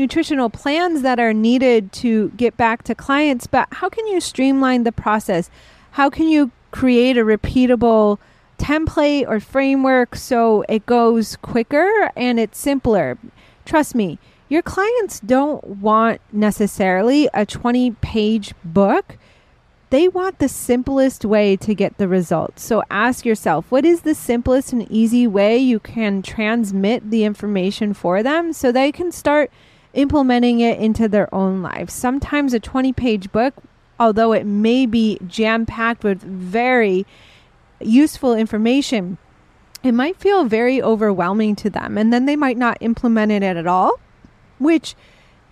nutritional 0.00 0.48
plans 0.48 1.02
that 1.02 1.20
are 1.20 1.34
needed 1.34 1.92
to 1.92 2.30
get 2.30 2.56
back 2.56 2.82
to 2.82 2.94
clients 2.94 3.46
but 3.46 3.68
how 3.72 3.88
can 3.88 4.06
you 4.06 4.18
streamline 4.20 4.84
the 4.84 4.92
process? 4.92 5.50
How 5.92 6.08
can 6.08 6.28
you 6.28 6.50
create 6.70 7.18
a 7.18 7.22
repeatable 7.22 8.18
template 8.58 9.28
or 9.28 9.40
framework 9.40 10.16
so 10.16 10.64
it 10.68 10.86
goes 10.86 11.36
quicker 11.36 12.10
and 12.16 12.40
it's 12.40 12.58
simpler? 12.58 13.18
Trust 13.66 13.94
me 13.94 14.18
your 14.48 14.62
clients 14.62 15.20
don't 15.20 15.64
want 15.64 16.20
necessarily 16.32 17.28
a 17.32 17.46
20 17.46 17.92
page 18.00 18.54
book. 18.64 19.18
They 19.90 20.08
want 20.08 20.38
the 20.38 20.48
simplest 20.48 21.24
way 21.24 21.56
to 21.58 21.74
get 21.74 21.98
the 21.98 22.08
results. 22.08 22.64
So 22.64 22.82
ask 22.90 23.24
yourself, 23.24 23.70
what 23.70 23.84
is 23.84 24.00
the 24.00 24.14
simplest 24.14 24.72
and 24.72 24.90
easy 24.90 25.26
way 25.26 25.58
you 25.58 25.78
can 25.78 26.22
transmit 26.22 27.10
the 27.10 27.24
information 27.24 27.92
for 27.92 28.22
them 28.22 28.52
so 28.52 28.72
they 28.72 28.90
can 28.90 29.12
start 29.12 29.50
implementing 29.94 30.60
it 30.60 30.78
into 30.78 31.08
their 31.08 31.32
own 31.34 31.62
lives? 31.62 31.92
Sometimes 31.92 32.54
a 32.54 32.60
20 32.60 32.92
page 32.92 33.32
book, 33.32 33.54
although 33.98 34.32
it 34.32 34.46
may 34.46 34.86
be 34.86 35.18
jam 35.26 35.66
packed 35.66 36.04
with 36.04 36.22
very 36.22 37.06
useful 37.80 38.34
information, 38.34 39.18
it 39.82 39.92
might 39.92 40.16
feel 40.16 40.44
very 40.44 40.82
overwhelming 40.82 41.56
to 41.56 41.70
them. 41.70 41.96
And 41.96 42.12
then 42.12 42.26
they 42.26 42.36
might 42.36 42.58
not 42.58 42.78
implement 42.80 43.32
it 43.32 43.42
at 43.42 43.66
all, 43.66 43.98
which 44.58 44.94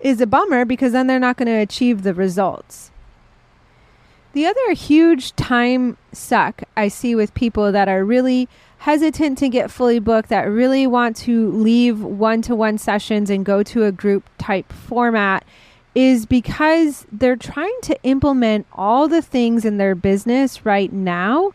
is 0.00 0.20
a 0.20 0.26
bummer 0.26 0.64
because 0.64 0.92
then 0.92 1.06
they're 1.06 1.18
not 1.18 1.36
going 1.36 1.46
to 1.46 1.52
achieve 1.52 2.02
the 2.02 2.14
results. 2.14 2.90
The 4.38 4.46
other 4.46 4.72
huge 4.72 5.34
time 5.34 5.96
suck 6.12 6.62
I 6.76 6.86
see 6.86 7.16
with 7.16 7.34
people 7.34 7.72
that 7.72 7.88
are 7.88 8.04
really 8.04 8.48
hesitant 8.78 9.36
to 9.38 9.48
get 9.48 9.68
fully 9.68 9.98
booked, 9.98 10.28
that 10.28 10.44
really 10.44 10.86
want 10.86 11.16
to 11.16 11.50
leave 11.50 12.00
one 12.00 12.40
to 12.42 12.54
one 12.54 12.78
sessions 12.78 13.30
and 13.30 13.44
go 13.44 13.64
to 13.64 13.82
a 13.82 13.90
group 13.90 14.30
type 14.38 14.72
format, 14.72 15.44
is 15.96 16.24
because 16.24 17.04
they're 17.10 17.34
trying 17.34 17.76
to 17.82 18.00
implement 18.04 18.68
all 18.74 19.08
the 19.08 19.22
things 19.22 19.64
in 19.64 19.78
their 19.78 19.96
business 19.96 20.64
right 20.64 20.92
now 20.92 21.52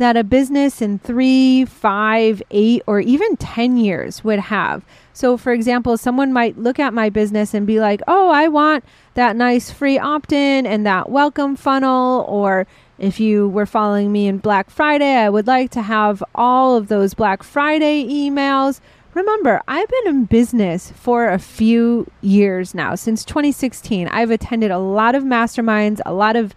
that 0.00 0.16
a 0.16 0.24
business 0.24 0.82
in 0.82 0.98
three, 0.98 1.64
five, 1.64 2.42
eight, 2.50 2.82
or 2.86 3.00
even 3.00 3.36
10 3.36 3.76
years 3.76 4.24
would 4.24 4.38
have. 4.38 4.84
So, 5.12 5.36
for 5.36 5.52
example, 5.52 5.96
someone 5.96 6.32
might 6.32 6.58
look 6.58 6.78
at 6.78 6.94
my 6.94 7.10
business 7.10 7.54
and 7.54 7.66
be 7.66 7.80
like, 7.80 8.00
oh, 8.08 8.30
I 8.30 8.48
want 8.48 8.84
that 9.14 9.36
nice 9.36 9.70
free 9.70 9.98
opt 9.98 10.32
in 10.32 10.66
and 10.66 10.86
that 10.86 11.10
welcome 11.10 11.54
funnel. 11.54 12.24
Or 12.28 12.66
if 12.98 13.20
you 13.20 13.48
were 13.48 13.66
following 13.66 14.10
me 14.10 14.26
in 14.26 14.38
Black 14.38 14.70
Friday, 14.70 15.16
I 15.16 15.28
would 15.28 15.46
like 15.46 15.70
to 15.72 15.82
have 15.82 16.24
all 16.34 16.76
of 16.76 16.88
those 16.88 17.14
Black 17.14 17.42
Friday 17.42 18.04
emails. 18.04 18.80
Remember, 19.12 19.60
I've 19.68 19.88
been 19.88 20.14
in 20.14 20.24
business 20.24 20.92
for 20.92 21.28
a 21.28 21.38
few 21.38 22.10
years 22.22 22.74
now, 22.74 22.94
since 22.94 23.24
2016. 23.24 24.08
I've 24.08 24.30
attended 24.30 24.70
a 24.70 24.78
lot 24.78 25.14
of 25.14 25.24
masterminds, 25.24 26.00
a 26.06 26.12
lot 26.14 26.36
of 26.36 26.54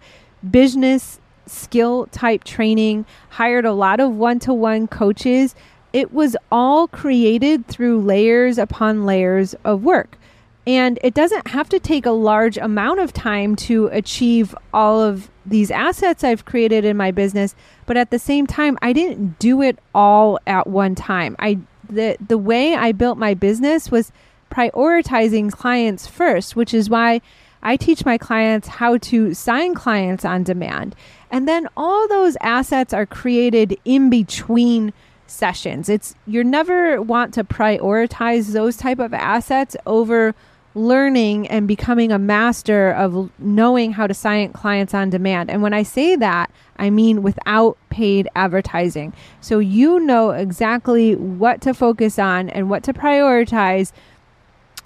business 0.50 1.20
skill 1.46 2.06
type 2.06 2.44
training, 2.44 3.06
hired 3.30 3.64
a 3.64 3.72
lot 3.72 4.00
of 4.00 4.16
one 4.16 4.38
to 4.40 4.54
one 4.54 4.86
coaches. 4.86 5.54
It 5.92 6.12
was 6.12 6.36
all 6.50 6.88
created 6.88 7.66
through 7.66 8.00
layers 8.00 8.58
upon 8.58 9.06
layers 9.06 9.54
of 9.64 9.84
work. 9.84 10.18
And 10.66 10.98
it 11.02 11.12
doesn't 11.12 11.48
have 11.48 11.68
to 11.68 11.78
take 11.78 12.06
a 12.06 12.10
large 12.10 12.56
amount 12.56 13.00
of 13.00 13.12
time 13.12 13.54
to 13.56 13.88
achieve 13.88 14.54
all 14.72 15.00
of 15.02 15.30
these 15.44 15.70
assets 15.70 16.24
I've 16.24 16.46
created 16.46 16.84
in 16.84 16.96
my 16.96 17.10
business, 17.10 17.54
but 17.86 17.96
at 17.96 18.10
the 18.10 18.18
same 18.18 18.46
time, 18.46 18.78
I 18.80 18.94
didn't 18.94 19.38
do 19.38 19.60
it 19.60 19.78
all 19.94 20.38
at 20.46 20.66
one 20.66 20.94
time. 20.94 21.36
I 21.38 21.58
the 21.88 22.16
the 22.26 22.38
way 22.38 22.74
I 22.74 22.92
built 22.92 23.18
my 23.18 23.34
business 23.34 23.90
was 23.90 24.10
prioritizing 24.50 25.52
clients 25.52 26.06
first, 26.06 26.56
which 26.56 26.72
is 26.72 26.88
why 26.88 27.20
I 27.62 27.76
teach 27.76 28.04
my 28.04 28.18
clients 28.18 28.68
how 28.68 28.98
to 28.98 29.34
sign 29.34 29.74
clients 29.74 30.24
on 30.24 30.44
demand. 30.44 30.94
And 31.34 31.48
then 31.48 31.66
all 31.76 32.06
those 32.06 32.36
assets 32.42 32.94
are 32.94 33.06
created 33.06 33.76
in 33.84 34.08
between 34.08 34.92
sessions. 35.26 35.88
It's 35.88 36.14
you 36.28 36.44
never 36.44 37.02
want 37.02 37.34
to 37.34 37.42
prioritize 37.42 38.52
those 38.52 38.76
type 38.76 39.00
of 39.00 39.12
assets 39.12 39.76
over 39.84 40.32
learning 40.76 41.48
and 41.48 41.66
becoming 41.66 42.12
a 42.12 42.20
master 42.20 42.92
of 42.92 43.32
knowing 43.40 43.90
how 43.90 44.06
to 44.06 44.14
sign 44.14 44.52
clients 44.52 44.94
on 44.94 45.10
demand. 45.10 45.50
And 45.50 45.60
when 45.60 45.74
I 45.74 45.82
say 45.82 46.14
that, 46.14 46.52
I 46.76 46.88
mean 46.90 47.20
without 47.24 47.78
paid 47.88 48.28
advertising. 48.36 49.12
So 49.40 49.58
you 49.58 49.98
know 49.98 50.30
exactly 50.30 51.16
what 51.16 51.60
to 51.62 51.74
focus 51.74 52.16
on 52.16 52.48
and 52.48 52.70
what 52.70 52.84
to 52.84 52.92
prioritize 52.92 53.90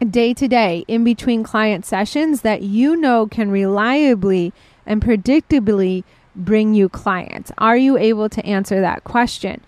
day 0.08 0.32
to 0.32 0.48
day 0.48 0.86
in 0.88 1.04
between 1.04 1.42
client 1.42 1.84
sessions 1.84 2.40
that 2.40 2.62
you 2.62 2.96
know 2.96 3.26
can 3.26 3.50
reliably 3.50 4.54
and 4.86 5.02
predictably 5.02 6.04
bring 6.38 6.74
you 6.74 6.88
clients. 6.88 7.52
Are 7.58 7.76
you 7.76 7.98
able 7.98 8.28
to 8.30 8.44
answer 8.46 8.80
that 8.80 9.04
question? 9.04 9.60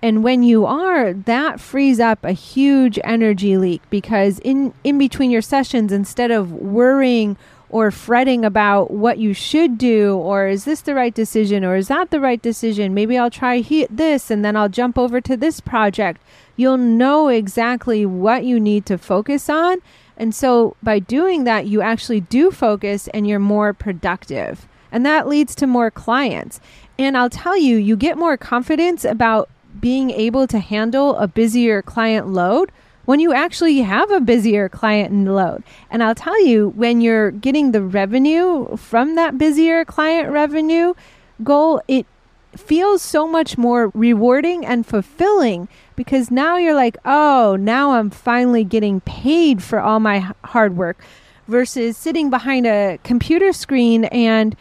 And 0.00 0.22
when 0.22 0.44
you 0.44 0.64
are, 0.64 1.12
that 1.12 1.58
frees 1.58 1.98
up 1.98 2.24
a 2.24 2.32
huge 2.32 3.00
energy 3.02 3.56
leak 3.56 3.82
because 3.90 4.38
in, 4.40 4.72
in 4.84 4.96
between 4.96 5.30
your 5.30 5.42
sessions, 5.42 5.92
instead 5.92 6.30
of 6.30 6.52
worrying 6.52 7.36
or 7.70 7.90
fretting 7.90 8.44
about 8.44 8.90
what 8.90 9.18
you 9.18 9.34
should 9.34 9.76
do, 9.76 10.16
or 10.16 10.46
is 10.46 10.64
this 10.64 10.80
the 10.82 10.94
right 10.94 11.12
decision, 11.12 11.64
or 11.64 11.76
is 11.76 11.88
that 11.88 12.10
the 12.10 12.20
right 12.20 12.40
decision? 12.40 12.94
Maybe 12.94 13.18
I'll 13.18 13.30
try 13.30 13.58
he- 13.58 13.88
this 13.90 14.30
and 14.30 14.44
then 14.44 14.56
I'll 14.56 14.68
jump 14.68 14.96
over 14.96 15.20
to 15.20 15.36
this 15.36 15.60
project. 15.60 16.22
You'll 16.56 16.78
know 16.78 17.28
exactly 17.28 18.06
what 18.06 18.44
you 18.44 18.58
need 18.58 18.86
to 18.86 18.98
focus 18.98 19.50
on. 19.50 19.78
And 20.16 20.34
so 20.34 20.76
by 20.82 20.98
doing 20.98 21.44
that, 21.44 21.66
you 21.66 21.82
actually 21.82 22.20
do 22.20 22.50
focus 22.50 23.08
and 23.08 23.26
you're 23.26 23.38
more 23.38 23.72
productive. 23.72 24.66
And 24.90 25.04
that 25.06 25.28
leads 25.28 25.54
to 25.56 25.66
more 25.66 25.90
clients. 25.90 26.60
And 26.98 27.16
I'll 27.16 27.30
tell 27.30 27.56
you, 27.56 27.76
you 27.76 27.96
get 27.96 28.18
more 28.18 28.36
confidence 28.36 29.04
about 29.04 29.48
being 29.80 30.10
able 30.10 30.46
to 30.48 30.58
handle 30.58 31.16
a 31.16 31.28
busier 31.28 31.82
client 31.82 32.28
load 32.28 32.72
when 33.04 33.20
you 33.20 33.32
actually 33.32 33.78
have 33.78 34.10
a 34.10 34.20
busier 34.20 34.68
client 34.68 35.24
load. 35.24 35.62
And 35.90 36.02
I'll 36.02 36.14
tell 36.14 36.44
you, 36.44 36.70
when 36.70 37.00
you're 37.00 37.30
getting 37.30 37.72
the 37.72 37.82
revenue 37.82 38.76
from 38.76 39.14
that 39.14 39.38
busier 39.38 39.84
client 39.84 40.30
revenue 40.30 40.94
goal, 41.42 41.80
it 41.88 42.06
feels 42.56 43.02
so 43.02 43.26
much 43.26 43.56
more 43.56 43.90
rewarding 43.94 44.66
and 44.66 44.86
fulfilling 44.86 45.68
because 45.96 46.30
now 46.30 46.56
you're 46.56 46.74
like, 46.74 46.96
oh, 47.04 47.56
now 47.58 47.92
I'm 47.92 48.10
finally 48.10 48.64
getting 48.64 49.00
paid 49.02 49.62
for 49.62 49.80
all 49.80 50.00
my 50.00 50.32
hard 50.44 50.76
work 50.76 51.02
versus 51.46 51.96
sitting 51.96 52.30
behind 52.30 52.66
a 52.66 52.98
computer 53.04 53.52
screen 53.52 54.04
and 54.06 54.54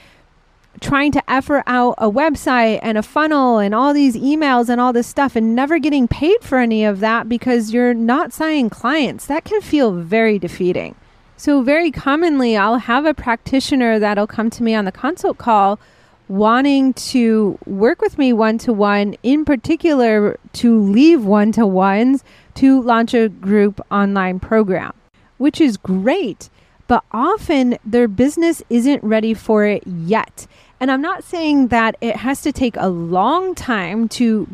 trying 0.80 1.12
to 1.12 1.32
effort 1.32 1.64
out 1.68 1.96
a 1.98 2.10
website 2.10 2.80
and 2.82 2.98
a 2.98 3.04
funnel 3.04 3.60
and 3.60 3.74
all 3.74 3.94
these 3.94 4.16
emails 4.16 4.70
and 4.70 4.80
all 4.80 4.94
this 4.94 5.08
stuff 5.08 5.36
and 5.36 5.56
never 5.56 5.80
getting 5.80 6.08
paid 6.08 6.42
for 6.42 6.60
any 6.60 6.84
of 6.86 7.00
that 7.00 7.28
because 7.28 7.74
you're 7.74 7.94
not 7.94 8.34
signing 8.34 8.70
clients, 8.70 9.26
that 9.26 9.44
can 9.44 9.62
feel 9.62 9.92
very 9.92 10.40
defeating. 10.40 10.96
So, 11.40 11.62
very 11.62 11.92
commonly, 11.92 12.58
I'll 12.58 12.78
have 12.78 13.06
a 13.06 13.13
practitioner 13.13 14.00
that'll 14.00 14.28
come 14.28 14.50
to 14.50 14.63
me 14.63 14.74
on 14.74 14.86
the 14.86 14.92
consult 14.92 15.38
call 15.38 15.80
wanting 16.28 16.94
to 16.94 17.58
work 17.66 18.02
with 18.02 18.18
me 18.18 18.34
one 18.34 18.58
to 18.58 18.74
one, 18.74 19.16
in 19.24 19.46
particular, 19.46 20.38
to 20.54 20.80
leave 20.80 21.24
one 21.24 21.52
to 21.54 21.66
ones 21.66 22.24
to 22.56 22.82
launch 22.82 23.13
a 23.13 23.30
group 23.30 23.80
online 23.92 24.40
program, 24.40 24.94
which 25.38 25.62
is 25.62 25.78
great. 25.78 26.50
But 26.88 27.04
often 27.12 27.78
their 27.86 28.08
business 28.08 28.63
isn't 28.70 29.04
ready 29.04 29.34
for 29.34 29.66
it 29.66 29.86
yet. 29.86 30.48
And 30.80 30.92
I'm 30.92 31.02
not 31.02 31.24
saying 31.24 31.70
that 31.70 31.96
it 32.02 32.18
has 32.18 32.42
to 32.42 32.52
take 32.52 32.76
a 32.78 32.90
long 32.90 33.56
time 33.56 34.08
to, 34.10 34.48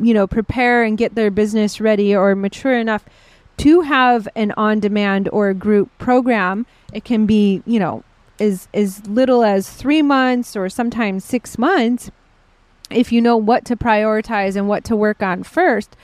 you 0.00 0.14
know, 0.14 0.26
prepare 0.26 0.82
and 0.82 0.98
get 0.98 1.14
their 1.14 1.30
business 1.30 1.80
ready 1.80 2.14
or 2.14 2.34
mature 2.34 2.78
enough 2.78 3.04
to 3.58 3.82
have 3.82 4.28
an 4.34 4.52
on 4.56 4.80
demand 4.80 5.28
or 5.32 5.48
a 5.48 5.54
group 5.54 5.90
program. 5.98 6.66
It 6.92 7.04
can 7.04 7.26
be, 7.26 7.62
you 7.64 7.78
know, 7.78 8.04
as, 8.38 8.68
as 8.74 9.06
little 9.06 9.44
as 9.44 9.70
three 9.70 10.02
months 10.02 10.56
or 10.56 10.68
sometimes 10.68 11.24
six 11.24 11.58
months 11.58 12.10
if 12.90 13.10
you 13.10 13.20
know 13.20 13.36
what 13.36 13.64
to 13.64 13.76
prioritize 13.76 14.56
and 14.56 14.68
what 14.68 14.84
to 14.84 14.96
work 14.96 15.22
on 15.22 15.42
first. 15.42 15.96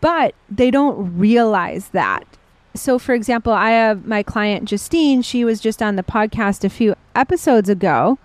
But 0.00 0.34
they 0.48 0.70
don't 0.70 1.18
realize 1.18 1.88
that. 1.88 2.24
So, 2.74 2.98
for 2.98 3.14
example, 3.14 3.52
I 3.52 3.70
have 3.70 4.06
my 4.06 4.22
client 4.22 4.68
Justine. 4.68 5.22
She 5.22 5.44
was 5.44 5.60
just 5.60 5.82
on 5.82 5.96
the 5.96 6.02
podcast 6.02 6.62
a 6.62 6.68
few 6.68 6.94
episodes 7.14 7.68
ago 7.68 8.18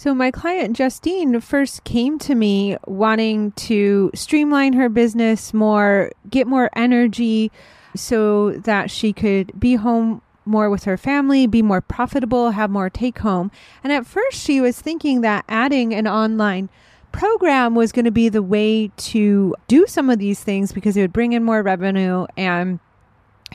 so, 0.00 0.14
my 0.14 0.30
client 0.30 0.78
Justine 0.78 1.40
first 1.40 1.84
came 1.84 2.18
to 2.20 2.34
me 2.34 2.78
wanting 2.86 3.52
to 3.68 4.10
streamline 4.14 4.72
her 4.72 4.88
business 4.88 5.52
more, 5.52 6.10
get 6.30 6.46
more 6.46 6.70
energy 6.74 7.52
so 7.94 8.52
that 8.52 8.90
she 8.90 9.12
could 9.12 9.52
be 9.60 9.74
home 9.74 10.22
more 10.46 10.70
with 10.70 10.84
her 10.84 10.96
family, 10.96 11.46
be 11.46 11.60
more 11.60 11.82
profitable, 11.82 12.52
have 12.52 12.70
more 12.70 12.88
take 12.88 13.18
home. 13.18 13.50
And 13.84 13.92
at 13.92 14.06
first, 14.06 14.42
she 14.42 14.58
was 14.58 14.80
thinking 14.80 15.20
that 15.20 15.44
adding 15.50 15.92
an 15.92 16.08
online 16.08 16.70
program 17.12 17.74
was 17.74 17.92
going 17.92 18.06
to 18.06 18.10
be 18.10 18.30
the 18.30 18.42
way 18.42 18.90
to 18.96 19.54
do 19.68 19.86
some 19.86 20.08
of 20.08 20.18
these 20.18 20.42
things 20.42 20.72
because 20.72 20.96
it 20.96 21.02
would 21.02 21.12
bring 21.12 21.34
in 21.34 21.44
more 21.44 21.62
revenue 21.62 22.26
and 22.38 22.80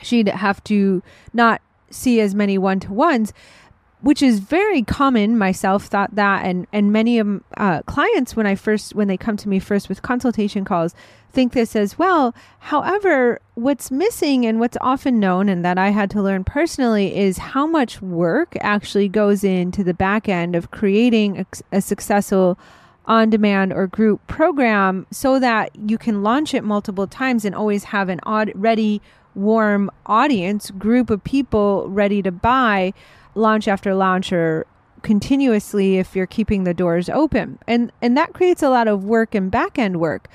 she'd 0.00 0.28
have 0.28 0.62
to 0.62 1.02
not 1.32 1.60
see 1.90 2.20
as 2.20 2.36
many 2.36 2.56
one 2.56 2.78
to 2.78 2.92
ones 2.92 3.32
which 4.02 4.22
is 4.22 4.40
very 4.40 4.82
common. 4.82 5.38
Myself 5.38 5.86
thought 5.86 6.14
that 6.14 6.44
and 6.44 6.66
and 6.72 6.92
many 6.92 7.18
of 7.18 7.42
uh, 7.56 7.82
clients 7.82 8.36
when 8.36 8.46
i 8.46 8.54
first 8.54 8.94
when 8.94 9.08
they 9.08 9.16
come 9.16 9.36
to 9.36 9.48
me 9.48 9.58
first 9.58 9.88
with 9.88 10.02
consultation 10.02 10.64
calls 10.64 10.94
think 11.32 11.52
this 11.52 11.76
as 11.76 11.98
well. 11.98 12.34
However 12.60 13.40
what's 13.54 13.90
missing 13.90 14.46
and 14.46 14.58
what's 14.60 14.76
often 14.80 15.18
known 15.18 15.48
and 15.48 15.64
that 15.64 15.78
i 15.78 15.90
had 15.90 16.10
to 16.10 16.22
learn 16.22 16.44
personally 16.44 17.16
is 17.16 17.38
how 17.38 17.66
much 17.66 18.00
work 18.02 18.54
actually 18.60 19.08
goes 19.08 19.42
into 19.44 19.82
the 19.82 19.94
back 19.94 20.28
end 20.28 20.54
of 20.54 20.70
creating 20.70 21.38
a, 21.38 21.76
a 21.76 21.80
successful 21.80 22.58
on 23.06 23.30
demand 23.30 23.72
or 23.72 23.86
group 23.86 24.26
program 24.26 25.06
so 25.10 25.38
that 25.38 25.70
you 25.88 25.96
can 25.96 26.22
launch 26.22 26.54
it 26.54 26.64
multiple 26.64 27.06
times 27.06 27.44
and 27.44 27.54
always 27.54 27.84
have 27.84 28.08
an 28.08 28.20
odd 28.24 28.50
ready 28.54 29.00
warm 29.34 29.90
audience 30.06 30.70
group 30.72 31.10
of 31.10 31.22
people 31.22 31.88
ready 31.88 32.22
to 32.22 32.32
buy 32.32 32.92
launch 33.36 33.68
after 33.68 33.94
launch 33.94 34.32
or 34.32 34.66
continuously 35.02 35.98
if 35.98 36.16
you're 36.16 36.26
keeping 36.26 36.64
the 36.64 36.74
doors 36.74 37.08
open. 37.08 37.58
And 37.66 37.92
and 38.02 38.16
that 38.16 38.32
creates 38.32 38.62
a 38.62 38.70
lot 38.70 38.88
of 38.88 39.04
work 39.04 39.34
and 39.34 39.50
back 39.50 39.78
end 39.78 40.00
work. 40.00 40.28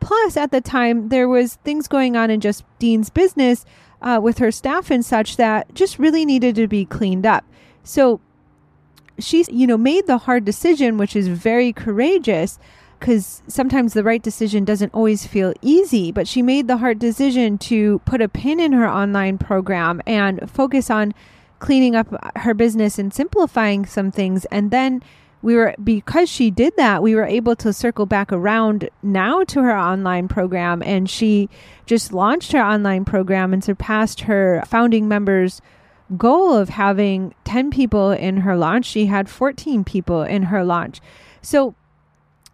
Plus, 0.00 0.36
at 0.36 0.52
the 0.52 0.60
time, 0.60 1.08
there 1.08 1.28
was 1.28 1.56
things 1.64 1.88
going 1.88 2.16
on 2.16 2.30
in 2.30 2.40
just 2.40 2.64
Dean's 2.78 3.10
business 3.10 3.64
uh, 4.00 4.20
with 4.22 4.38
her 4.38 4.52
staff 4.52 4.90
and 4.90 5.04
such 5.04 5.36
that 5.36 5.74
just 5.74 5.98
really 5.98 6.24
needed 6.24 6.54
to 6.54 6.68
be 6.68 6.84
cleaned 6.84 7.26
up. 7.26 7.44
So 7.82 8.20
she's, 9.18 9.48
you 9.48 9.66
know, 9.66 9.76
made 9.76 10.06
the 10.06 10.18
hard 10.18 10.44
decision, 10.44 10.98
which 10.98 11.16
is 11.16 11.26
very 11.26 11.72
courageous 11.72 12.58
because 12.98 13.42
sometimes 13.46 13.92
the 13.92 14.02
right 14.02 14.22
decision 14.22 14.64
doesn't 14.64 14.92
always 14.92 15.26
feel 15.26 15.54
easy, 15.62 16.10
but 16.10 16.26
she 16.26 16.42
made 16.42 16.66
the 16.66 16.78
hard 16.78 16.98
decision 16.98 17.56
to 17.58 18.00
put 18.00 18.20
a 18.20 18.28
pin 18.28 18.58
in 18.58 18.72
her 18.72 18.88
online 18.88 19.38
program 19.38 20.02
and 20.06 20.50
focus 20.50 20.90
on 20.90 21.14
cleaning 21.58 21.96
up 21.96 22.08
her 22.36 22.54
business 22.54 22.98
and 22.98 23.12
simplifying 23.12 23.86
some 23.86 24.10
things. 24.10 24.44
And 24.46 24.70
then 24.70 25.02
we 25.42 25.54
were, 25.54 25.74
because 25.82 26.28
she 26.28 26.50
did 26.50 26.76
that, 26.76 27.02
we 27.02 27.14
were 27.14 27.24
able 27.24 27.54
to 27.56 27.72
circle 27.72 28.06
back 28.06 28.32
around 28.32 28.88
now 29.02 29.44
to 29.44 29.62
her 29.62 29.76
online 29.76 30.28
program. 30.28 30.82
And 30.82 31.08
she 31.08 31.48
just 31.86 32.12
launched 32.12 32.52
her 32.52 32.62
online 32.62 33.04
program 33.04 33.52
and 33.52 33.62
surpassed 33.62 34.22
her 34.22 34.62
founding 34.66 35.06
members' 35.08 35.60
goal 36.16 36.54
of 36.54 36.70
having 36.70 37.34
10 37.44 37.70
people 37.70 38.10
in 38.10 38.38
her 38.38 38.56
launch. 38.56 38.86
She 38.86 39.06
had 39.06 39.28
14 39.28 39.84
people 39.84 40.22
in 40.22 40.44
her 40.44 40.64
launch. 40.64 41.00
So 41.42 41.74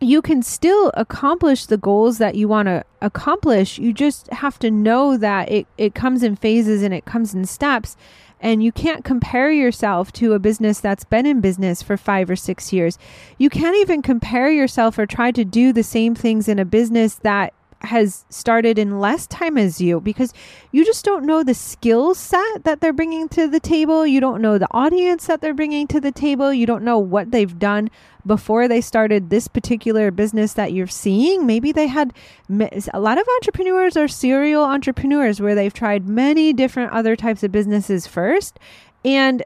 you 0.01 0.21
can 0.21 0.43
still 0.43 0.90
accomplish 0.95 1.67
the 1.67 1.79
goals 1.79 2.19
that 2.19 2.35
you 2.35 2.49
want 2.49 2.67
to 2.67 2.85
accomplish. 3.01 3.79
You 3.79 3.93
just 3.93 4.29
have 4.29 4.59
to 4.59 4.71
know 4.71 5.17
that 5.17 5.51
it, 5.51 5.67
it 5.79 5.95
comes 5.95 6.23
in 6.23 6.37
phases 6.37 6.83
and 6.83 6.93
it 6.93 7.05
comes 7.05 7.35
in 7.35 7.45
steps 7.47 7.97
And 8.44 8.62
you 8.62 8.72
can't 8.72 9.04
compare 9.04 9.50
yourself 9.50 10.12
to 10.12 10.35
a 10.35 10.38
business 10.38 10.78
that's 10.78 11.02
been 11.02 11.24
in 11.24 11.40
business 11.40 11.83
for 11.83 11.96
five 11.96 12.28
or 12.28 12.37
six 12.37 12.74
years. 12.74 12.98
You 13.38 13.48
can't 13.48 13.76
even 13.78 14.02
compare 14.02 14.50
yourself 14.50 14.98
or 14.98 15.07
try 15.07 15.30
to 15.30 15.46
do 15.46 15.72
the 15.72 15.83
same 15.83 16.14
things 16.14 16.46
in 16.46 16.59
a 16.59 16.66
business 16.66 17.14
that 17.22 17.54
has 17.85 18.25
started 18.29 18.79
in 18.79 19.01
less 19.01 19.27
time 19.27 19.57
as 19.59 19.81
you 19.81 20.01
because 20.01 20.33
you 20.73 20.85
just 20.85 21.05
don't 21.05 21.25
know 21.25 21.42
the 21.42 21.55
skill 21.55 22.14
set 22.14 22.64
that 22.64 22.81
they're 22.81 22.92
bringing 22.92 23.29
to 23.31 23.47
the 23.47 23.61
table. 23.61 24.07
You 24.07 24.20
don't 24.20 24.42
know 24.42 24.59
the 24.59 24.68
audience 24.70 25.27
that 25.27 25.40
they're 25.40 25.55
bringing 25.55 25.87
to 25.88 26.01
the 26.01 26.12
table. 26.12 26.53
You 26.53 26.66
don't 26.66 26.85
know 26.85 26.99
what 26.99 27.31
they've 27.31 27.59
done 27.59 27.90
before 28.27 28.68
they 28.68 28.81
started 28.81 29.31
this 29.31 29.49
particular 29.49 30.11
business 30.11 30.55
that 30.55 30.73
you're 30.73 30.87
seeing. 30.87 31.47
Maybe 31.47 31.73
they 31.73 31.87
had 31.87 32.12
a 32.51 33.01
lot 33.01 33.18
of 33.18 33.27
entrepreneurs 33.37 33.97
are 33.97 34.09
serial 34.09 34.64
entrepreneurs 34.64 35.40
where 35.40 35.55
they've 35.55 35.75
tried 35.75 36.09
many 36.09 36.53
different 36.53 36.92
other 36.92 37.16
types 37.16 37.42
of 37.42 37.53
businesses 37.53 38.07
first. 38.07 38.59
And 39.05 39.42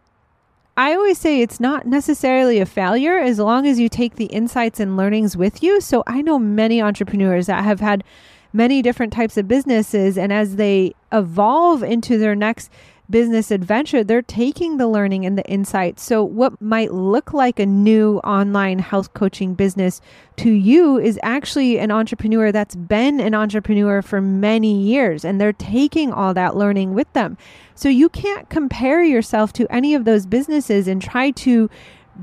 I 0.78 0.94
always 0.94 1.18
say 1.18 1.40
it's 1.40 1.58
not 1.58 1.88
necessarily 1.88 2.60
a 2.60 2.64
failure 2.64 3.18
as 3.18 3.40
long 3.40 3.66
as 3.66 3.80
you 3.80 3.88
take 3.88 4.14
the 4.14 4.26
insights 4.26 4.78
and 4.78 4.96
learnings 4.96 5.36
with 5.36 5.60
you. 5.60 5.80
So 5.80 6.04
I 6.06 6.22
know 6.22 6.38
many 6.38 6.80
entrepreneurs 6.80 7.46
that 7.46 7.64
have 7.64 7.80
had 7.80 8.04
many 8.52 8.80
different 8.80 9.12
types 9.12 9.36
of 9.36 9.48
businesses, 9.48 10.16
and 10.16 10.32
as 10.32 10.54
they 10.54 10.94
evolve 11.10 11.82
into 11.82 12.16
their 12.16 12.36
next 12.36 12.70
business 13.10 13.50
adventure, 13.50 14.04
they're 14.04 14.22
taking 14.22 14.76
the 14.76 14.86
learning 14.86 15.24
and 15.24 15.38
the 15.38 15.46
insights. 15.46 16.02
So, 16.02 16.22
what 16.22 16.60
might 16.60 16.92
look 16.92 17.32
like 17.32 17.58
a 17.58 17.66
new 17.66 18.18
online 18.18 18.78
health 18.78 19.14
coaching 19.14 19.54
business 19.54 20.00
to 20.36 20.50
you 20.50 20.98
is 20.98 21.18
actually 21.22 21.78
an 21.78 21.90
entrepreneur 21.90 22.52
that's 22.52 22.76
been 22.76 23.20
an 23.20 23.34
entrepreneur 23.34 24.02
for 24.02 24.20
many 24.20 24.78
years, 24.78 25.24
and 25.24 25.40
they're 25.40 25.52
taking 25.52 26.12
all 26.12 26.34
that 26.34 26.56
learning 26.56 26.94
with 26.94 27.12
them. 27.12 27.36
So, 27.74 27.88
you 27.88 28.08
can't 28.08 28.48
compare 28.50 29.02
yourself 29.02 29.52
to 29.54 29.72
any 29.72 29.94
of 29.94 30.04
those 30.04 30.26
businesses 30.26 30.86
and 30.88 31.00
try 31.00 31.30
to 31.32 31.70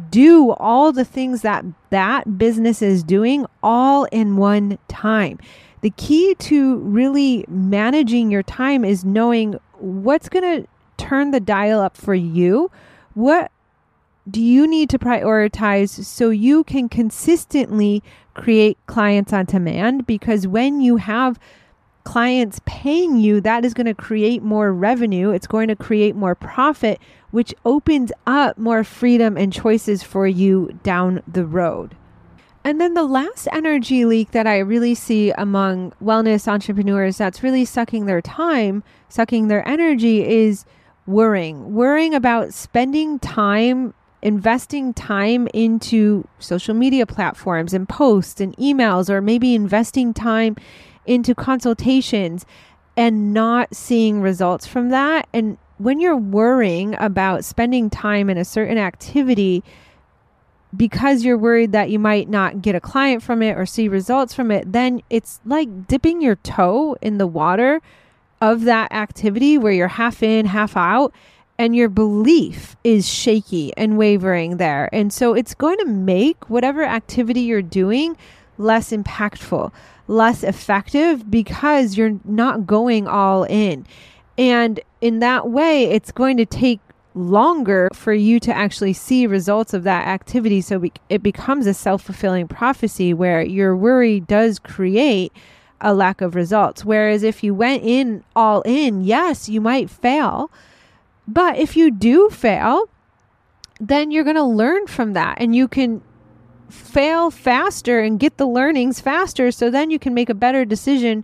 do 0.10 0.52
all 0.52 0.92
the 0.92 1.06
things 1.06 1.42
that 1.42 1.64
that 1.90 2.38
business 2.38 2.82
is 2.82 3.04
doing 3.04 3.46
all 3.64 4.06
in 4.06 4.38
one 4.38 4.78
time. 4.88 5.40
The 5.82 5.92
key 5.92 6.36
to 6.40 6.78
really 6.78 7.46
managing 7.48 8.32
your 8.32 8.44
time 8.44 8.84
is 8.84 9.06
knowing 9.06 9.60
what's 9.80 10.30
going 10.30 10.64
to 10.64 10.68
turn 10.98 11.32
the 11.32 11.40
dial 11.40 11.80
up 11.80 11.98
for 11.98 12.16
you? 12.16 12.72
What 13.14 13.52
do 14.30 14.42
you 14.42 14.68
need 14.68 14.90
to 14.90 15.00
prioritize 15.00 16.04
so 16.04 16.30
you 16.30 16.64
can 16.64 16.90
consistently 16.90 18.02
create 18.34 18.78
clients 18.88 19.32
on 19.34 19.46
demand? 19.46 20.06
Because 20.08 20.48
when 20.48 20.82
you 20.82 20.98
have 20.98 21.40
clients 22.04 22.62
paying 22.66 23.18
you, 23.18 23.42
that 23.42 23.66
is 23.66 23.74
going 23.74 23.86
to 23.86 23.94
create 23.94 24.42
more 24.42 24.72
revenue. 24.72 25.32
It's 25.32 25.48
going 25.48 25.68
to 25.68 25.76
create 25.76 26.16
more 26.16 26.36
profit, 26.36 27.00
which 27.32 27.54
opens 27.66 28.12
up 28.26 28.58
more 28.58 28.84
freedom 28.84 29.38
and 29.38 29.52
choices 29.52 30.04
for 30.04 30.28
you 30.28 30.80
down 30.84 31.22
the 31.28 31.46
road. 31.46 31.96
And 32.64 32.82
then 32.82 32.96
the 32.96 33.04
last 33.04 33.48
energy 33.52 34.06
leak 34.06 34.32
that 34.32 34.48
I 34.48 34.58
really 34.58 34.96
see 34.96 35.32
among 35.32 35.94
wellness 36.04 36.48
entrepreneurs 36.48 37.18
that's 37.18 37.44
really 37.44 37.64
sucking 37.64 38.08
their 38.08 38.22
time, 38.22 38.84
sucking 39.08 39.50
their 39.50 39.68
energy 39.68 40.26
is 40.26 40.66
worrying, 41.08 41.74
worrying 41.74 42.14
about 42.14 42.54
spending 42.54 43.20
time, 43.20 43.94
investing 44.22 44.94
time 44.94 45.48
into 45.54 46.28
social 46.40 46.74
media 46.74 47.06
platforms 47.06 47.74
and 47.74 47.88
posts 47.88 48.42
and 48.42 48.56
emails, 48.58 49.10
or 49.10 49.22
maybe 49.22 49.56
investing 49.56 50.14
time 50.14 50.56
into 51.06 51.36
consultations 51.36 52.46
and 52.98 53.34
not 53.34 53.76
seeing 53.76 54.22
results 54.22 54.66
from 54.66 54.90
that. 54.90 55.28
And 55.34 55.58
when 55.78 56.00
you're 56.00 56.18
worrying 56.18 56.96
about 57.00 57.44
spending 57.44 57.90
time 57.90 58.30
in 58.30 58.38
a 58.38 58.46
certain 58.46 58.78
activity, 58.78 59.64
because 60.76 61.24
you're 61.24 61.38
worried 61.38 61.72
that 61.74 61.90
you 61.90 62.00
might 62.00 62.30
not 62.30 62.62
get 62.62 62.76
a 62.76 62.80
client 62.80 63.22
from 63.22 63.42
it 63.42 63.58
or 63.58 63.66
see 63.66 63.88
results 63.88 64.34
from 64.34 64.52
it, 64.52 64.72
then 64.72 65.02
it's 65.10 65.40
like 65.46 65.88
dipping 65.88 66.22
your 66.22 66.36
toe 66.38 66.98
in 67.02 67.18
the 67.18 67.28
water 67.28 67.82
of 68.42 68.64
that 68.64 68.92
activity 68.92 69.58
where 69.58 69.72
you're 69.72 69.88
half 69.88 70.22
in, 70.22 70.46
half 70.46 70.76
out, 70.76 71.14
and 71.58 71.76
your 71.76 71.90
belief 71.90 72.76
is 72.84 73.08
shaky 73.08 73.76
and 73.78 73.98
wavering 73.98 74.58
there. 74.58 74.90
And 74.94 75.12
so 75.12 75.34
it's 75.34 75.54
going 75.54 75.78
to 75.80 75.86
make 75.86 76.50
whatever 76.50 76.84
activity 76.84 77.42
you're 77.42 77.62
doing 77.62 78.18
less 78.58 78.92
impactful, 78.92 79.72
less 80.08 80.44
effective 80.44 81.30
because 81.30 81.98
you're 81.98 82.20
not 82.26 82.66
going 82.66 83.08
all 83.08 83.44
in. 83.44 83.86
And 84.38 84.80
in 85.02 85.20
that 85.20 85.50
way, 85.50 85.86
it's 85.86 86.12
going 86.12 86.38
to 86.38 86.46
take 86.46 86.80
longer 87.14 87.90
for 87.94 88.14
you 88.14 88.42
to 88.42 88.54
actually 88.54 88.92
see 88.92 89.26
results 89.26 89.74
of 89.74 89.84
that 89.84 90.08
activity. 90.08 90.60
So 90.60 90.84
it 91.10 91.24
becomes 91.24 91.68
a 91.68 91.74
self 91.74 92.02
fulfilling 92.02 92.48
prophecy 92.48 93.14
where 93.14 93.42
your 93.42 93.76
worry 93.76 94.20
does 94.20 94.60
create 94.60 95.32
a 95.86 95.94
lack 95.94 96.20
of 96.20 96.34
results. 96.34 96.84
Whereas 96.84 97.22
if 97.22 97.44
you 97.44 97.54
went 97.54 97.84
in 97.84 98.24
all 98.36 98.62
in, 98.64 99.04
yes, 99.04 99.48
you 99.48 99.62
might 99.62 99.90
fail. 99.90 100.50
But 101.28 101.58
if 101.58 101.78
you 101.78 101.92
do 101.92 102.30
fail, 102.32 102.90
then 103.80 104.10
you're 104.10 104.24
going 104.24 104.36
to 104.36 104.44
learn 104.44 104.88
from 104.88 105.14
that 105.14 105.38
and 105.40 105.56
you 105.56 105.68
can 105.68 106.02
fail 106.70 107.30
faster 107.30 108.00
and 108.00 108.20
get 108.20 108.38
the 108.38 108.48
learnings 108.48 109.00
faster 109.00 109.52
so 109.52 109.70
then 109.70 109.92
you 109.92 110.00
can 110.00 110.16
make 110.16 110.30
a 110.30 110.34
better 110.34 110.66
decision 110.66 111.24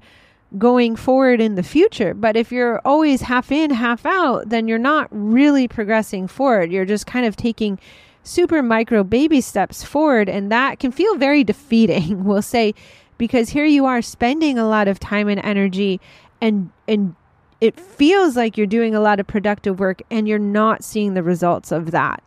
going 0.59 0.95
forward 0.95 1.41
in 1.41 1.55
the 1.55 1.63
future. 1.63 2.13
But 2.13 2.37
if 2.37 2.51
you're 2.51 2.81
always 2.85 3.21
half 3.21 3.51
in, 3.51 3.71
half 3.71 4.05
out, 4.05 4.49
then 4.49 4.67
you're 4.67 4.77
not 4.77 5.07
really 5.09 5.67
progressing 5.67 6.27
forward. 6.27 6.71
You're 6.71 6.85
just 6.85 7.07
kind 7.07 7.25
of 7.25 7.35
taking 7.35 7.79
super 8.23 8.61
micro 8.61 9.03
baby 9.03 9.41
steps 9.41 9.83
forward 9.83 10.29
and 10.29 10.51
that 10.51 10.77
can 10.77 10.91
feel 10.91 11.15
very 11.15 11.43
defeating. 11.51 12.25
we'll 12.25 12.43
say 12.43 12.75
because 13.21 13.49
here 13.49 13.65
you 13.65 13.85
are 13.85 14.01
spending 14.01 14.57
a 14.57 14.67
lot 14.67 14.87
of 14.87 14.99
time 14.99 15.27
and 15.27 15.39
energy 15.43 16.01
and 16.41 16.71
and 16.87 17.15
it 17.61 17.79
feels 17.79 18.35
like 18.35 18.57
you're 18.57 18.65
doing 18.65 18.95
a 18.95 18.99
lot 18.99 19.19
of 19.19 19.27
productive 19.27 19.79
work 19.79 20.01
and 20.09 20.27
you're 20.27 20.39
not 20.39 20.83
seeing 20.83 21.13
the 21.13 21.21
results 21.21 21.71
of 21.71 21.91
that. 21.91 22.23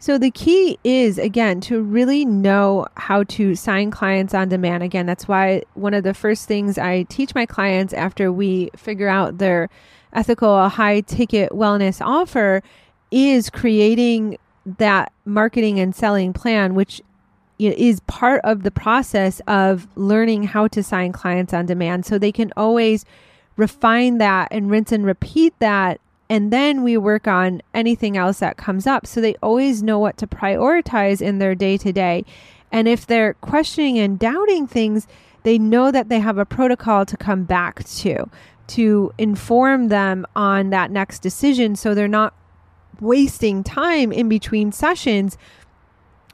So 0.00 0.18
the 0.18 0.32
key 0.32 0.76
is 0.82 1.18
again 1.18 1.60
to 1.62 1.80
really 1.80 2.24
know 2.24 2.84
how 2.96 3.22
to 3.22 3.54
sign 3.54 3.92
clients 3.92 4.34
on 4.34 4.48
demand. 4.48 4.82
Again, 4.82 5.06
that's 5.06 5.28
why 5.28 5.62
one 5.74 5.94
of 5.94 6.02
the 6.02 6.14
first 6.14 6.48
things 6.48 6.76
I 6.76 7.04
teach 7.04 7.32
my 7.36 7.46
clients 7.46 7.94
after 7.94 8.32
we 8.32 8.70
figure 8.74 9.08
out 9.08 9.38
their 9.38 9.70
ethical 10.12 10.68
high 10.68 11.02
ticket 11.02 11.52
wellness 11.52 12.04
offer 12.04 12.60
is 13.12 13.50
creating 13.50 14.36
that 14.78 15.12
marketing 15.24 15.78
and 15.78 15.94
selling 15.94 16.32
plan 16.32 16.74
which 16.74 17.00
is 17.68 18.00
part 18.00 18.40
of 18.44 18.62
the 18.62 18.70
process 18.70 19.40
of 19.46 19.86
learning 19.96 20.44
how 20.44 20.68
to 20.68 20.82
sign 20.82 21.12
clients 21.12 21.52
on 21.52 21.66
demand. 21.66 22.06
So 22.06 22.18
they 22.18 22.32
can 22.32 22.52
always 22.56 23.04
refine 23.56 24.18
that 24.18 24.48
and 24.50 24.70
rinse 24.70 24.92
and 24.92 25.04
repeat 25.04 25.54
that. 25.58 26.00
And 26.28 26.52
then 26.52 26.82
we 26.82 26.96
work 26.96 27.26
on 27.26 27.60
anything 27.74 28.16
else 28.16 28.38
that 28.38 28.56
comes 28.56 28.86
up. 28.86 29.06
So 29.06 29.20
they 29.20 29.34
always 29.42 29.82
know 29.82 29.98
what 29.98 30.16
to 30.18 30.26
prioritize 30.26 31.20
in 31.20 31.38
their 31.38 31.54
day 31.54 31.76
to 31.78 31.92
day. 31.92 32.24
And 32.72 32.86
if 32.86 33.06
they're 33.06 33.34
questioning 33.34 33.98
and 33.98 34.18
doubting 34.18 34.66
things, 34.66 35.06
they 35.42 35.58
know 35.58 35.90
that 35.90 36.08
they 36.08 36.20
have 36.20 36.38
a 36.38 36.44
protocol 36.44 37.04
to 37.06 37.16
come 37.16 37.44
back 37.44 37.84
to 37.84 38.30
to 38.68 39.12
inform 39.18 39.88
them 39.88 40.24
on 40.36 40.70
that 40.70 40.92
next 40.92 41.18
decision 41.20 41.74
so 41.74 41.92
they're 41.92 42.06
not 42.06 42.32
wasting 43.00 43.64
time 43.64 44.12
in 44.12 44.28
between 44.28 44.70
sessions 44.70 45.36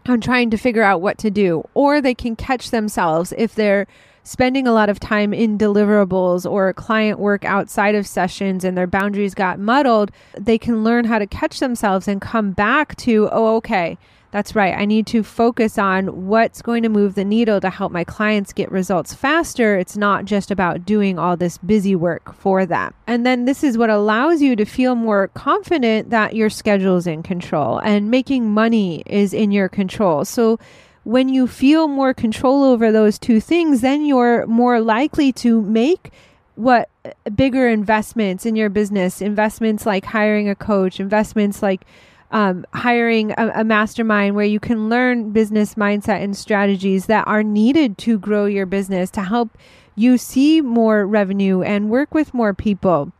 on 0.08 0.20
trying 0.20 0.50
to 0.50 0.56
figure 0.56 0.82
out 0.82 1.00
what 1.00 1.18
to 1.18 1.30
do, 1.30 1.64
or 1.74 2.00
they 2.00 2.14
can 2.14 2.36
catch 2.36 2.70
themselves 2.70 3.32
if 3.36 3.54
they're 3.54 3.86
spending 4.22 4.66
a 4.66 4.72
lot 4.72 4.88
of 4.88 4.98
time 4.98 5.32
in 5.32 5.56
deliverables 5.56 6.50
or 6.50 6.72
client 6.72 7.20
work 7.20 7.44
outside 7.44 7.94
of 7.94 8.06
sessions 8.06 8.64
and 8.64 8.76
their 8.76 8.86
boundaries 8.86 9.34
got 9.34 9.58
muddled, 9.58 10.10
they 10.36 10.58
can 10.58 10.82
learn 10.82 11.04
how 11.04 11.18
to 11.18 11.26
catch 11.26 11.60
themselves 11.60 12.08
and 12.08 12.20
come 12.20 12.50
back 12.50 12.96
to, 12.96 13.28
oh, 13.30 13.54
okay, 13.56 13.96
that's 14.30 14.54
right. 14.54 14.74
I 14.76 14.84
need 14.84 15.06
to 15.08 15.22
focus 15.22 15.78
on 15.78 16.26
what's 16.26 16.62
going 16.62 16.82
to 16.82 16.88
move 16.88 17.14
the 17.14 17.24
needle 17.24 17.60
to 17.60 17.70
help 17.70 17.92
my 17.92 18.04
clients 18.04 18.52
get 18.52 18.70
results 18.70 19.14
faster. 19.14 19.78
It's 19.78 19.96
not 19.96 20.24
just 20.24 20.50
about 20.50 20.84
doing 20.84 21.18
all 21.18 21.36
this 21.36 21.58
busy 21.58 21.94
work 21.94 22.34
for 22.34 22.66
them. 22.66 22.92
And 23.06 23.24
then 23.24 23.44
this 23.44 23.62
is 23.64 23.78
what 23.78 23.90
allows 23.90 24.42
you 24.42 24.56
to 24.56 24.64
feel 24.64 24.94
more 24.94 25.28
confident 25.28 26.10
that 26.10 26.34
your 26.34 26.50
schedule 26.50 26.96
is 26.96 27.06
in 27.06 27.22
control 27.22 27.78
and 27.78 28.10
making 28.10 28.50
money 28.50 29.02
is 29.06 29.32
in 29.32 29.52
your 29.52 29.68
control. 29.68 30.24
So 30.24 30.58
when 31.04 31.28
you 31.28 31.46
feel 31.46 31.86
more 31.86 32.12
control 32.12 32.64
over 32.64 32.90
those 32.90 33.18
two 33.18 33.40
things, 33.40 33.80
then 33.80 34.04
you're 34.04 34.44
more 34.46 34.80
likely 34.80 35.32
to 35.34 35.62
make 35.62 36.10
what 36.56 36.88
uh, 37.04 37.30
bigger 37.30 37.68
investments 37.68 38.44
in 38.44 38.56
your 38.56 38.68
business, 38.68 39.20
investments 39.22 39.86
like 39.86 40.04
hiring 40.04 40.48
a 40.48 40.54
coach, 40.54 40.98
investments 40.98 41.62
like 41.62 41.86
um, 42.30 42.66
hiring 42.74 43.32
a, 43.32 43.52
a 43.56 43.64
mastermind 43.64 44.34
where 44.34 44.44
you 44.44 44.60
can 44.60 44.88
learn 44.88 45.30
business 45.30 45.74
mindset 45.74 46.22
and 46.22 46.36
strategies 46.36 47.06
that 47.06 47.26
are 47.26 47.42
needed 47.42 47.98
to 47.98 48.18
grow 48.18 48.46
your 48.46 48.66
business 48.66 49.10
to 49.12 49.22
help 49.22 49.56
you 49.94 50.18
see 50.18 50.60
more 50.60 51.06
revenue 51.06 51.62
and 51.62 51.90
work 51.90 52.12
with 52.12 52.34
more 52.34 52.52
people. 52.52 53.12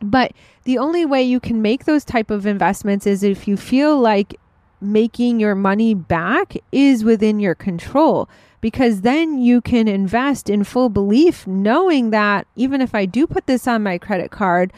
But 0.00 0.32
the 0.64 0.78
only 0.78 1.06
way 1.06 1.22
you 1.22 1.40
can 1.40 1.62
make 1.62 1.84
those 1.84 2.04
type 2.04 2.30
of 2.30 2.46
investments 2.46 3.06
is 3.06 3.22
if 3.22 3.46
you 3.46 3.56
feel 3.56 3.98
like 3.98 4.38
making 4.80 5.38
your 5.38 5.54
money 5.54 5.94
back 5.94 6.54
is 6.72 7.04
within 7.04 7.38
your 7.38 7.54
control 7.54 8.28
because 8.60 9.02
then 9.02 9.38
you 9.38 9.60
can 9.60 9.88
invest 9.88 10.50
in 10.50 10.64
full 10.64 10.88
belief 10.88 11.46
knowing 11.46 12.10
that 12.10 12.46
even 12.56 12.80
if 12.80 12.94
I 12.94 13.06
do 13.06 13.26
put 13.26 13.46
this 13.46 13.66
on 13.66 13.82
my 13.82 13.98
credit 13.98 14.30
card, 14.30 14.72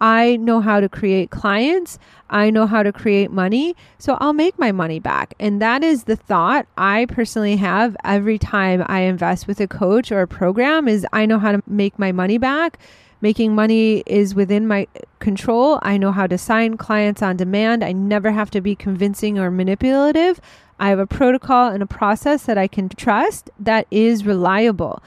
I 0.00 0.36
know 0.36 0.60
how 0.60 0.80
to 0.80 0.88
create 0.88 1.30
clients. 1.30 1.98
I 2.30 2.50
know 2.50 2.66
how 2.66 2.82
to 2.82 2.92
create 2.92 3.30
money. 3.30 3.76
So 3.98 4.16
I'll 4.20 4.32
make 4.32 4.58
my 4.58 4.72
money 4.72 4.98
back. 4.98 5.34
And 5.38 5.60
that 5.60 5.82
is 5.82 6.04
the 6.04 6.16
thought 6.16 6.66
I 6.78 7.06
personally 7.06 7.56
have 7.56 7.96
every 8.04 8.38
time 8.38 8.84
I 8.86 9.00
invest 9.00 9.46
with 9.46 9.60
a 9.60 9.66
coach 9.66 10.10
or 10.10 10.22
a 10.22 10.28
program 10.28 10.88
is 10.88 11.06
I 11.12 11.26
know 11.26 11.38
how 11.38 11.52
to 11.52 11.62
make 11.66 11.98
my 11.98 12.12
money 12.12 12.38
back. 12.38 12.78
Making 13.22 13.54
money 13.54 14.02
is 14.06 14.34
within 14.34 14.66
my 14.66 14.86
control. 15.18 15.78
I 15.82 15.98
know 15.98 16.10
how 16.10 16.26
to 16.26 16.38
sign 16.38 16.78
clients 16.78 17.20
on 17.20 17.36
demand. 17.36 17.84
I 17.84 17.92
never 17.92 18.30
have 18.30 18.50
to 18.52 18.62
be 18.62 18.74
convincing 18.74 19.38
or 19.38 19.50
manipulative. 19.50 20.40
I 20.78 20.88
have 20.88 20.98
a 20.98 21.06
protocol 21.06 21.68
and 21.68 21.82
a 21.82 21.86
process 21.86 22.44
that 22.44 22.56
I 22.56 22.66
can 22.66 22.88
trust 22.88 23.50
that 23.58 23.86
is 23.90 24.24
reliable. 24.24 25.02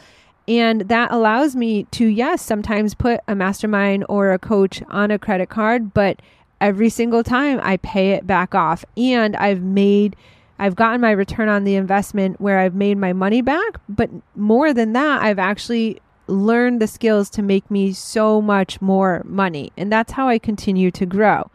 And 0.48 0.82
that 0.82 1.12
allows 1.12 1.56
me 1.56 1.84
to, 1.92 2.06
yes, 2.06 2.42
sometimes 2.42 2.96
put 2.96 3.22
a 3.28 3.36
mastermind 3.36 4.06
or 4.10 4.32
a 4.32 4.40
coach 4.40 4.84
on 4.90 5.10
a 5.10 5.20
credit 5.20 5.50
card, 5.50 5.94
but 5.94 6.22
every 6.60 6.90
single 6.90 7.24
time 7.24 7.60
I 7.64 7.78
pay 7.78 8.12
it 8.12 8.28
back 8.28 8.54
off. 8.54 8.84
And 8.98 9.36
I've 9.38 9.62
made, 9.62 10.16
I've 10.60 10.76
gotten 10.76 11.02
my 11.02 11.12
return 11.12 11.48
on 11.48 11.64
the 11.64 11.76
investment 11.76 12.42
where 12.42 12.60
I've 12.60 12.76
made 12.76 12.98
my 12.98 13.14
money 13.14 13.42
back. 13.42 13.80
But 13.88 14.10
more 14.36 14.74
than 14.74 14.94
that, 14.94 15.22
I've 15.22 15.40
actually 15.40 16.02
learned 16.28 16.82
the 16.82 16.88
skills 16.88 17.30
to 17.30 17.42
make 17.42 17.70
me 17.70 17.94
so 17.94 18.42
much 18.42 18.82
more 18.82 19.22
money. 19.26 19.72
And 19.78 19.92
that's 19.92 20.14
how 20.14 20.28
I 20.28 20.40
continue 20.40 20.92
to 20.92 21.06
grow. 21.06 21.50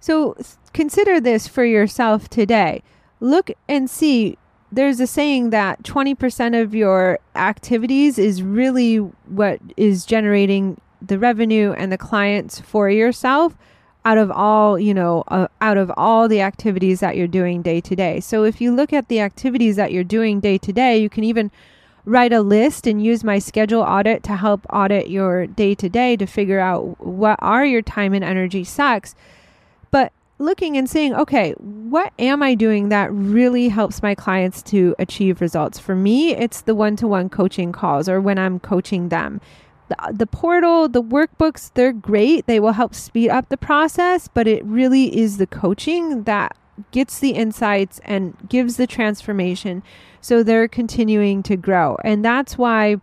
So 0.00 0.36
consider 0.72 1.20
this 1.20 1.46
for 1.46 1.64
yourself 1.64 2.28
today. 2.28 2.82
Look 3.20 3.50
and 3.68 3.90
see 3.90 4.38
there's 4.72 5.00
a 5.00 5.06
saying 5.06 5.50
that 5.50 5.82
20% 5.82 6.60
of 6.60 6.74
your 6.74 7.18
activities 7.34 8.18
is 8.18 8.42
really 8.42 8.96
what 8.96 9.60
is 9.76 10.04
generating 10.04 10.80
the 11.02 11.18
revenue 11.18 11.72
and 11.72 11.90
the 11.90 11.98
clients 11.98 12.60
for 12.60 12.88
yourself 12.88 13.56
out 14.04 14.16
of 14.16 14.30
all 14.30 14.78
you 14.78 14.94
know 14.94 15.24
uh, 15.28 15.46
out 15.60 15.76
of 15.76 15.90
all 15.96 16.26
the 16.26 16.40
activities 16.40 17.00
that 17.00 17.16
you're 17.16 17.26
doing 17.26 17.62
day 17.62 17.80
to 17.80 17.94
day. 17.94 18.20
So 18.20 18.44
if 18.44 18.60
you 18.60 18.74
look 18.74 18.92
at 18.92 19.08
the 19.08 19.20
activities 19.20 19.76
that 19.76 19.92
you're 19.92 20.04
doing 20.04 20.40
day 20.40 20.56
to 20.58 20.72
day 20.72 20.98
you 20.98 21.10
can 21.10 21.24
even 21.24 21.50
write 22.04 22.32
a 22.32 22.40
list 22.40 22.86
and 22.86 23.04
use 23.04 23.22
my 23.22 23.38
schedule 23.38 23.82
audit 23.82 24.22
to 24.22 24.36
help 24.36 24.66
audit 24.70 25.10
your 25.10 25.46
day 25.46 25.74
to 25.74 25.88
day 25.88 26.16
to 26.16 26.26
figure 26.26 26.60
out 26.60 26.98
what 27.04 27.38
are 27.42 27.64
your 27.64 27.82
time 27.82 28.14
and 28.14 28.24
energy 28.24 28.64
sucks 28.64 29.14
looking 30.40 30.76
and 30.76 30.88
saying, 30.88 31.14
okay, 31.14 31.52
what 31.52 32.12
am 32.18 32.42
I 32.42 32.54
doing 32.54 32.88
that 32.88 33.12
really 33.12 33.68
helps 33.68 34.02
my 34.02 34.14
clients 34.14 34.62
to 34.64 34.94
achieve 34.98 35.40
results? 35.40 35.78
For 35.78 35.94
me, 35.94 36.34
it's 36.34 36.62
the 36.62 36.74
one 36.74 36.96
to 36.96 37.06
one 37.06 37.28
coaching 37.28 37.72
calls 37.72 38.08
or 38.08 38.20
when 38.20 38.38
I'm 38.38 38.58
coaching 38.58 39.10
them. 39.10 39.40
The, 39.88 40.12
the 40.12 40.26
portal, 40.26 40.88
the 40.88 41.02
workbooks, 41.02 41.70
they're 41.74 41.92
great. 41.92 42.46
They 42.46 42.60
will 42.60 42.72
help 42.72 42.94
speed 42.94 43.30
up 43.30 43.48
the 43.48 43.56
process, 43.56 44.28
but 44.28 44.46
it 44.46 44.64
really 44.64 45.16
is 45.16 45.36
the 45.36 45.46
coaching 45.46 46.24
that 46.24 46.56
gets 46.92 47.18
the 47.18 47.30
insights 47.30 48.00
and 48.04 48.36
gives 48.48 48.76
the 48.76 48.86
transformation. 48.86 49.82
So 50.20 50.42
they're 50.42 50.68
continuing 50.68 51.42
to 51.44 51.56
grow. 51.56 51.96
And 52.04 52.24
that's 52.24 52.56
why 52.56 52.96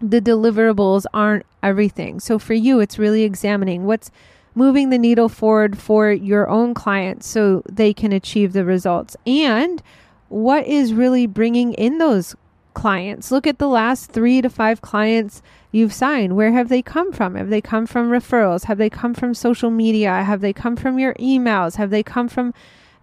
the 0.00 0.20
deliverables 0.20 1.06
aren't 1.14 1.46
everything. 1.62 2.20
So 2.20 2.38
for 2.38 2.54
you, 2.54 2.80
it's 2.80 2.98
really 2.98 3.22
examining 3.22 3.84
what's 3.84 4.10
moving 4.54 4.90
the 4.90 4.98
needle 4.98 5.28
forward 5.28 5.78
for 5.78 6.10
your 6.12 6.48
own 6.48 6.74
clients 6.74 7.26
so 7.26 7.62
they 7.70 7.92
can 7.92 8.12
achieve 8.12 8.52
the 8.52 8.64
results 8.64 9.16
and 9.26 9.82
what 10.28 10.66
is 10.66 10.94
really 10.94 11.26
bringing 11.26 11.72
in 11.74 11.98
those 11.98 12.34
clients. 12.74 13.30
Look 13.30 13.46
at 13.46 13.58
the 13.58 13.68
last 13.68 14.10
three 14.10 14.40
to 14.40 14.48
five 14.48 14.80
clients 14.80 15.42
you've 15.70 15.92
signed. 15.92 16.36
Where 16.36 16.52
have 16.52 16.68
they 16.68 16.82
come 16.82 17.12
from? 17.12 17.34
Have 17.34 17.50
they 17.50 17.60
come 17.60 17.86
from 17.86 18.10
referrals? 18.10 18.64
Have 18.64 18.78
they 18.78 18.90
come 18.90 19.14
from 19.14 19.34
social 19.34 19.70
media? 19.70 20.22
Have 20.24 20.40
they 20.40 20.52
come 20.52 20.76
from 20.76 20.98
your 20.98 21.14
emails? 21.14 21.76
Have 21.76 21.90
they 21.90 22.02
come 22.02 22.28
from 22.28 22.54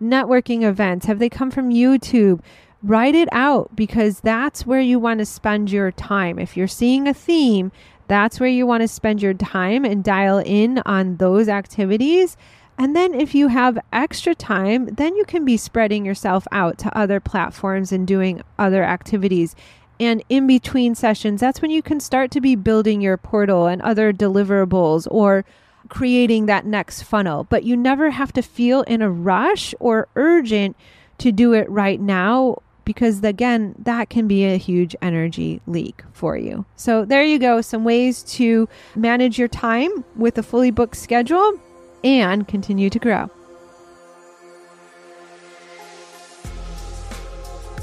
networking 0.01 0.63
events? 0.63 1.05
Have 1.05 1.19
they 1.19 1.29
come 1.29 1.51
from 1.51 1.69
YouTube? 1.69 2.41
Write 2.81 3.15
it 3.15 3.29
out 3.31 3.75
because 3.75 4.21
that's 4.21 4.65
where 4.65 4.79
you 4.79 4.99
want 4.99 5.19
to 5.19 5.25
spend 5.25 5.71
your 5.71 5.91
time. 5.91 6.39
If 6.39 6.55
you're 6.55 6.67
seeing 6.67 7.07
a 7.07 7.13
theme, 7.13 7.71
that's 8.09 8.39
where 8.39 8.49
you 8.49 8.65
want 8.65 8.81
to 8.81 8.87
spend 8.87 9.21
your 9.21 9.35
time 9.35 9.85
and 9.85 10.03
dial 10.03 10.39
in 10.39 10.81
on 10.85 11.17
those 11.17 11.47
activities. 11.47 12.35
And 12.77 12.95
then 12.95 13.13
if 13.13 13.35
you 13.35 13.49
have 13.49 13.77
extra 13.93 14.33
time, 14.33 14.87
then 14.87 15.15
you 15.15 15.25
can 15.25 15.45
be 15.45 15.57
spreading 15.57 16.05
yourself 16.05 16.47
out 16.51 16.77
to 16.79 16.97
other 16.97 17.19
platforms 17.19 17.91
and 17.91 18.07
doing 18.07 18.41
other 18.57 18.83
activities. 18.83 19.55
And 19.99 20.23
in 20.27 20.47
between 20.47 20.95
sessions, 20.95 21.39
that's 21.39 21.61
when 21.61 21.71
you 21.71 21.81
can 21.81 21.99
start 21.99 22.31
to 22.31 22.41
be 22.41 22.55
building 22.55 22.99
your 22.99 23.17
portal 23.17 23.67
and 23.67 23.81
other 23.81 24.11
deliverables 24.11 25.07
or 25.11 25.45
creating 25.89 26.47
that 26.47 26.65
next 26.65 27.03
funnel. 27.03 27.43
But 27.43 27.63
you 27.63 27.77
never 27.77 28.09
have 28.09 28.33
to 28.33 28.41
feel 28.41 28.81
in 28.83 29.01
a 29.01 29.11
rush 29.11 29.75
or 29.79 30.07
urgent 30.15 30.75
to 31.19 31.31
do 31.31 31.53
it 31.53 31.69
right 31.69 31.99
now 31.99 32.57
because 32.89 33.23
again, 33.23 33.75
that 33.77 34.09
can 34.09 34.27
be 34.27 34.45
a 34.45 34.57
huge 34.57 34.95
energy 34.99 35.61
leak 35.67 36.01
for 36.11 36.35
you. 36.35 36.65
So 36.75 37.05
there 37.05 37.21
you 37.21 37.37
go, 37.37 37.61
some 37.61 37.83
ways 37.83 38.23
to 38.39 38.67
manage 38.95 39.37
your 39.37 39.47
time 39.47 40.03
with 40.15 40.39
a 40.39 40.41
fully 40.41 40.71
booked 40.71 40.95
schedule 40.95 41.59
and 42.03 42.47
continue 42.47 42.89
to 42.89 42.97
grow. 42.97 43.29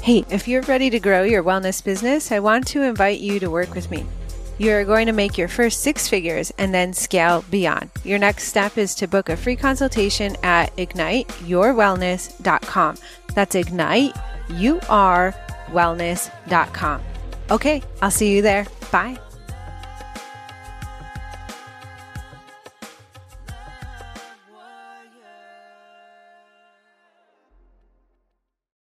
Hey, 0.01 0.25
if 0.29 0.45
you're 0.45 0.63
ready 0.63 0.89
to 0.89 0.99
grow 0.99 1.23
your 1.23 1.41
wellness 1.41 1.81
business, 1.81 2.29
I 2.33 2.39
want 2.39 2.67
to 2.67 2.81
invite 2.81 3.21
you 3.21 3.39
to 3.39 3.49
work 3.49 3.73
with 3.73 3.89
me. 3.89 4.05
You 4.57 4.71
are 4.71 4.85
going 4.85 5.05
to 5.07 5.13
make 5.13 5.37
your 5.37 5.47
first 5.47 5.81
six 5.81 6.07
figures 6.07 6.51
and 6.57 6.73
then 6.73 6.93
scale 6.93 7.45
beyond. 7.51 7.91
Your 8.03 8.17
next 8.19 8.45
step 8.45 8.77
is 8.77 8.95
to 8.95 9.07
book 9.07 9.29
a 9.29 9.37
free 9.37 9.55
consultation 9.55 10.35
at 10.43 10.75
igniteyourwellness.com. 10.77 12.97
That's 13.33 13.55
ignite 13.55 14.13
urwellness.com. 14.49 17.01
Okay, 17.49 17.81
I'll 18.01 18.11
see 18.11 18.35
you 18.35 18.41
there. 18.41 18.67
Bye. 18.91 19.17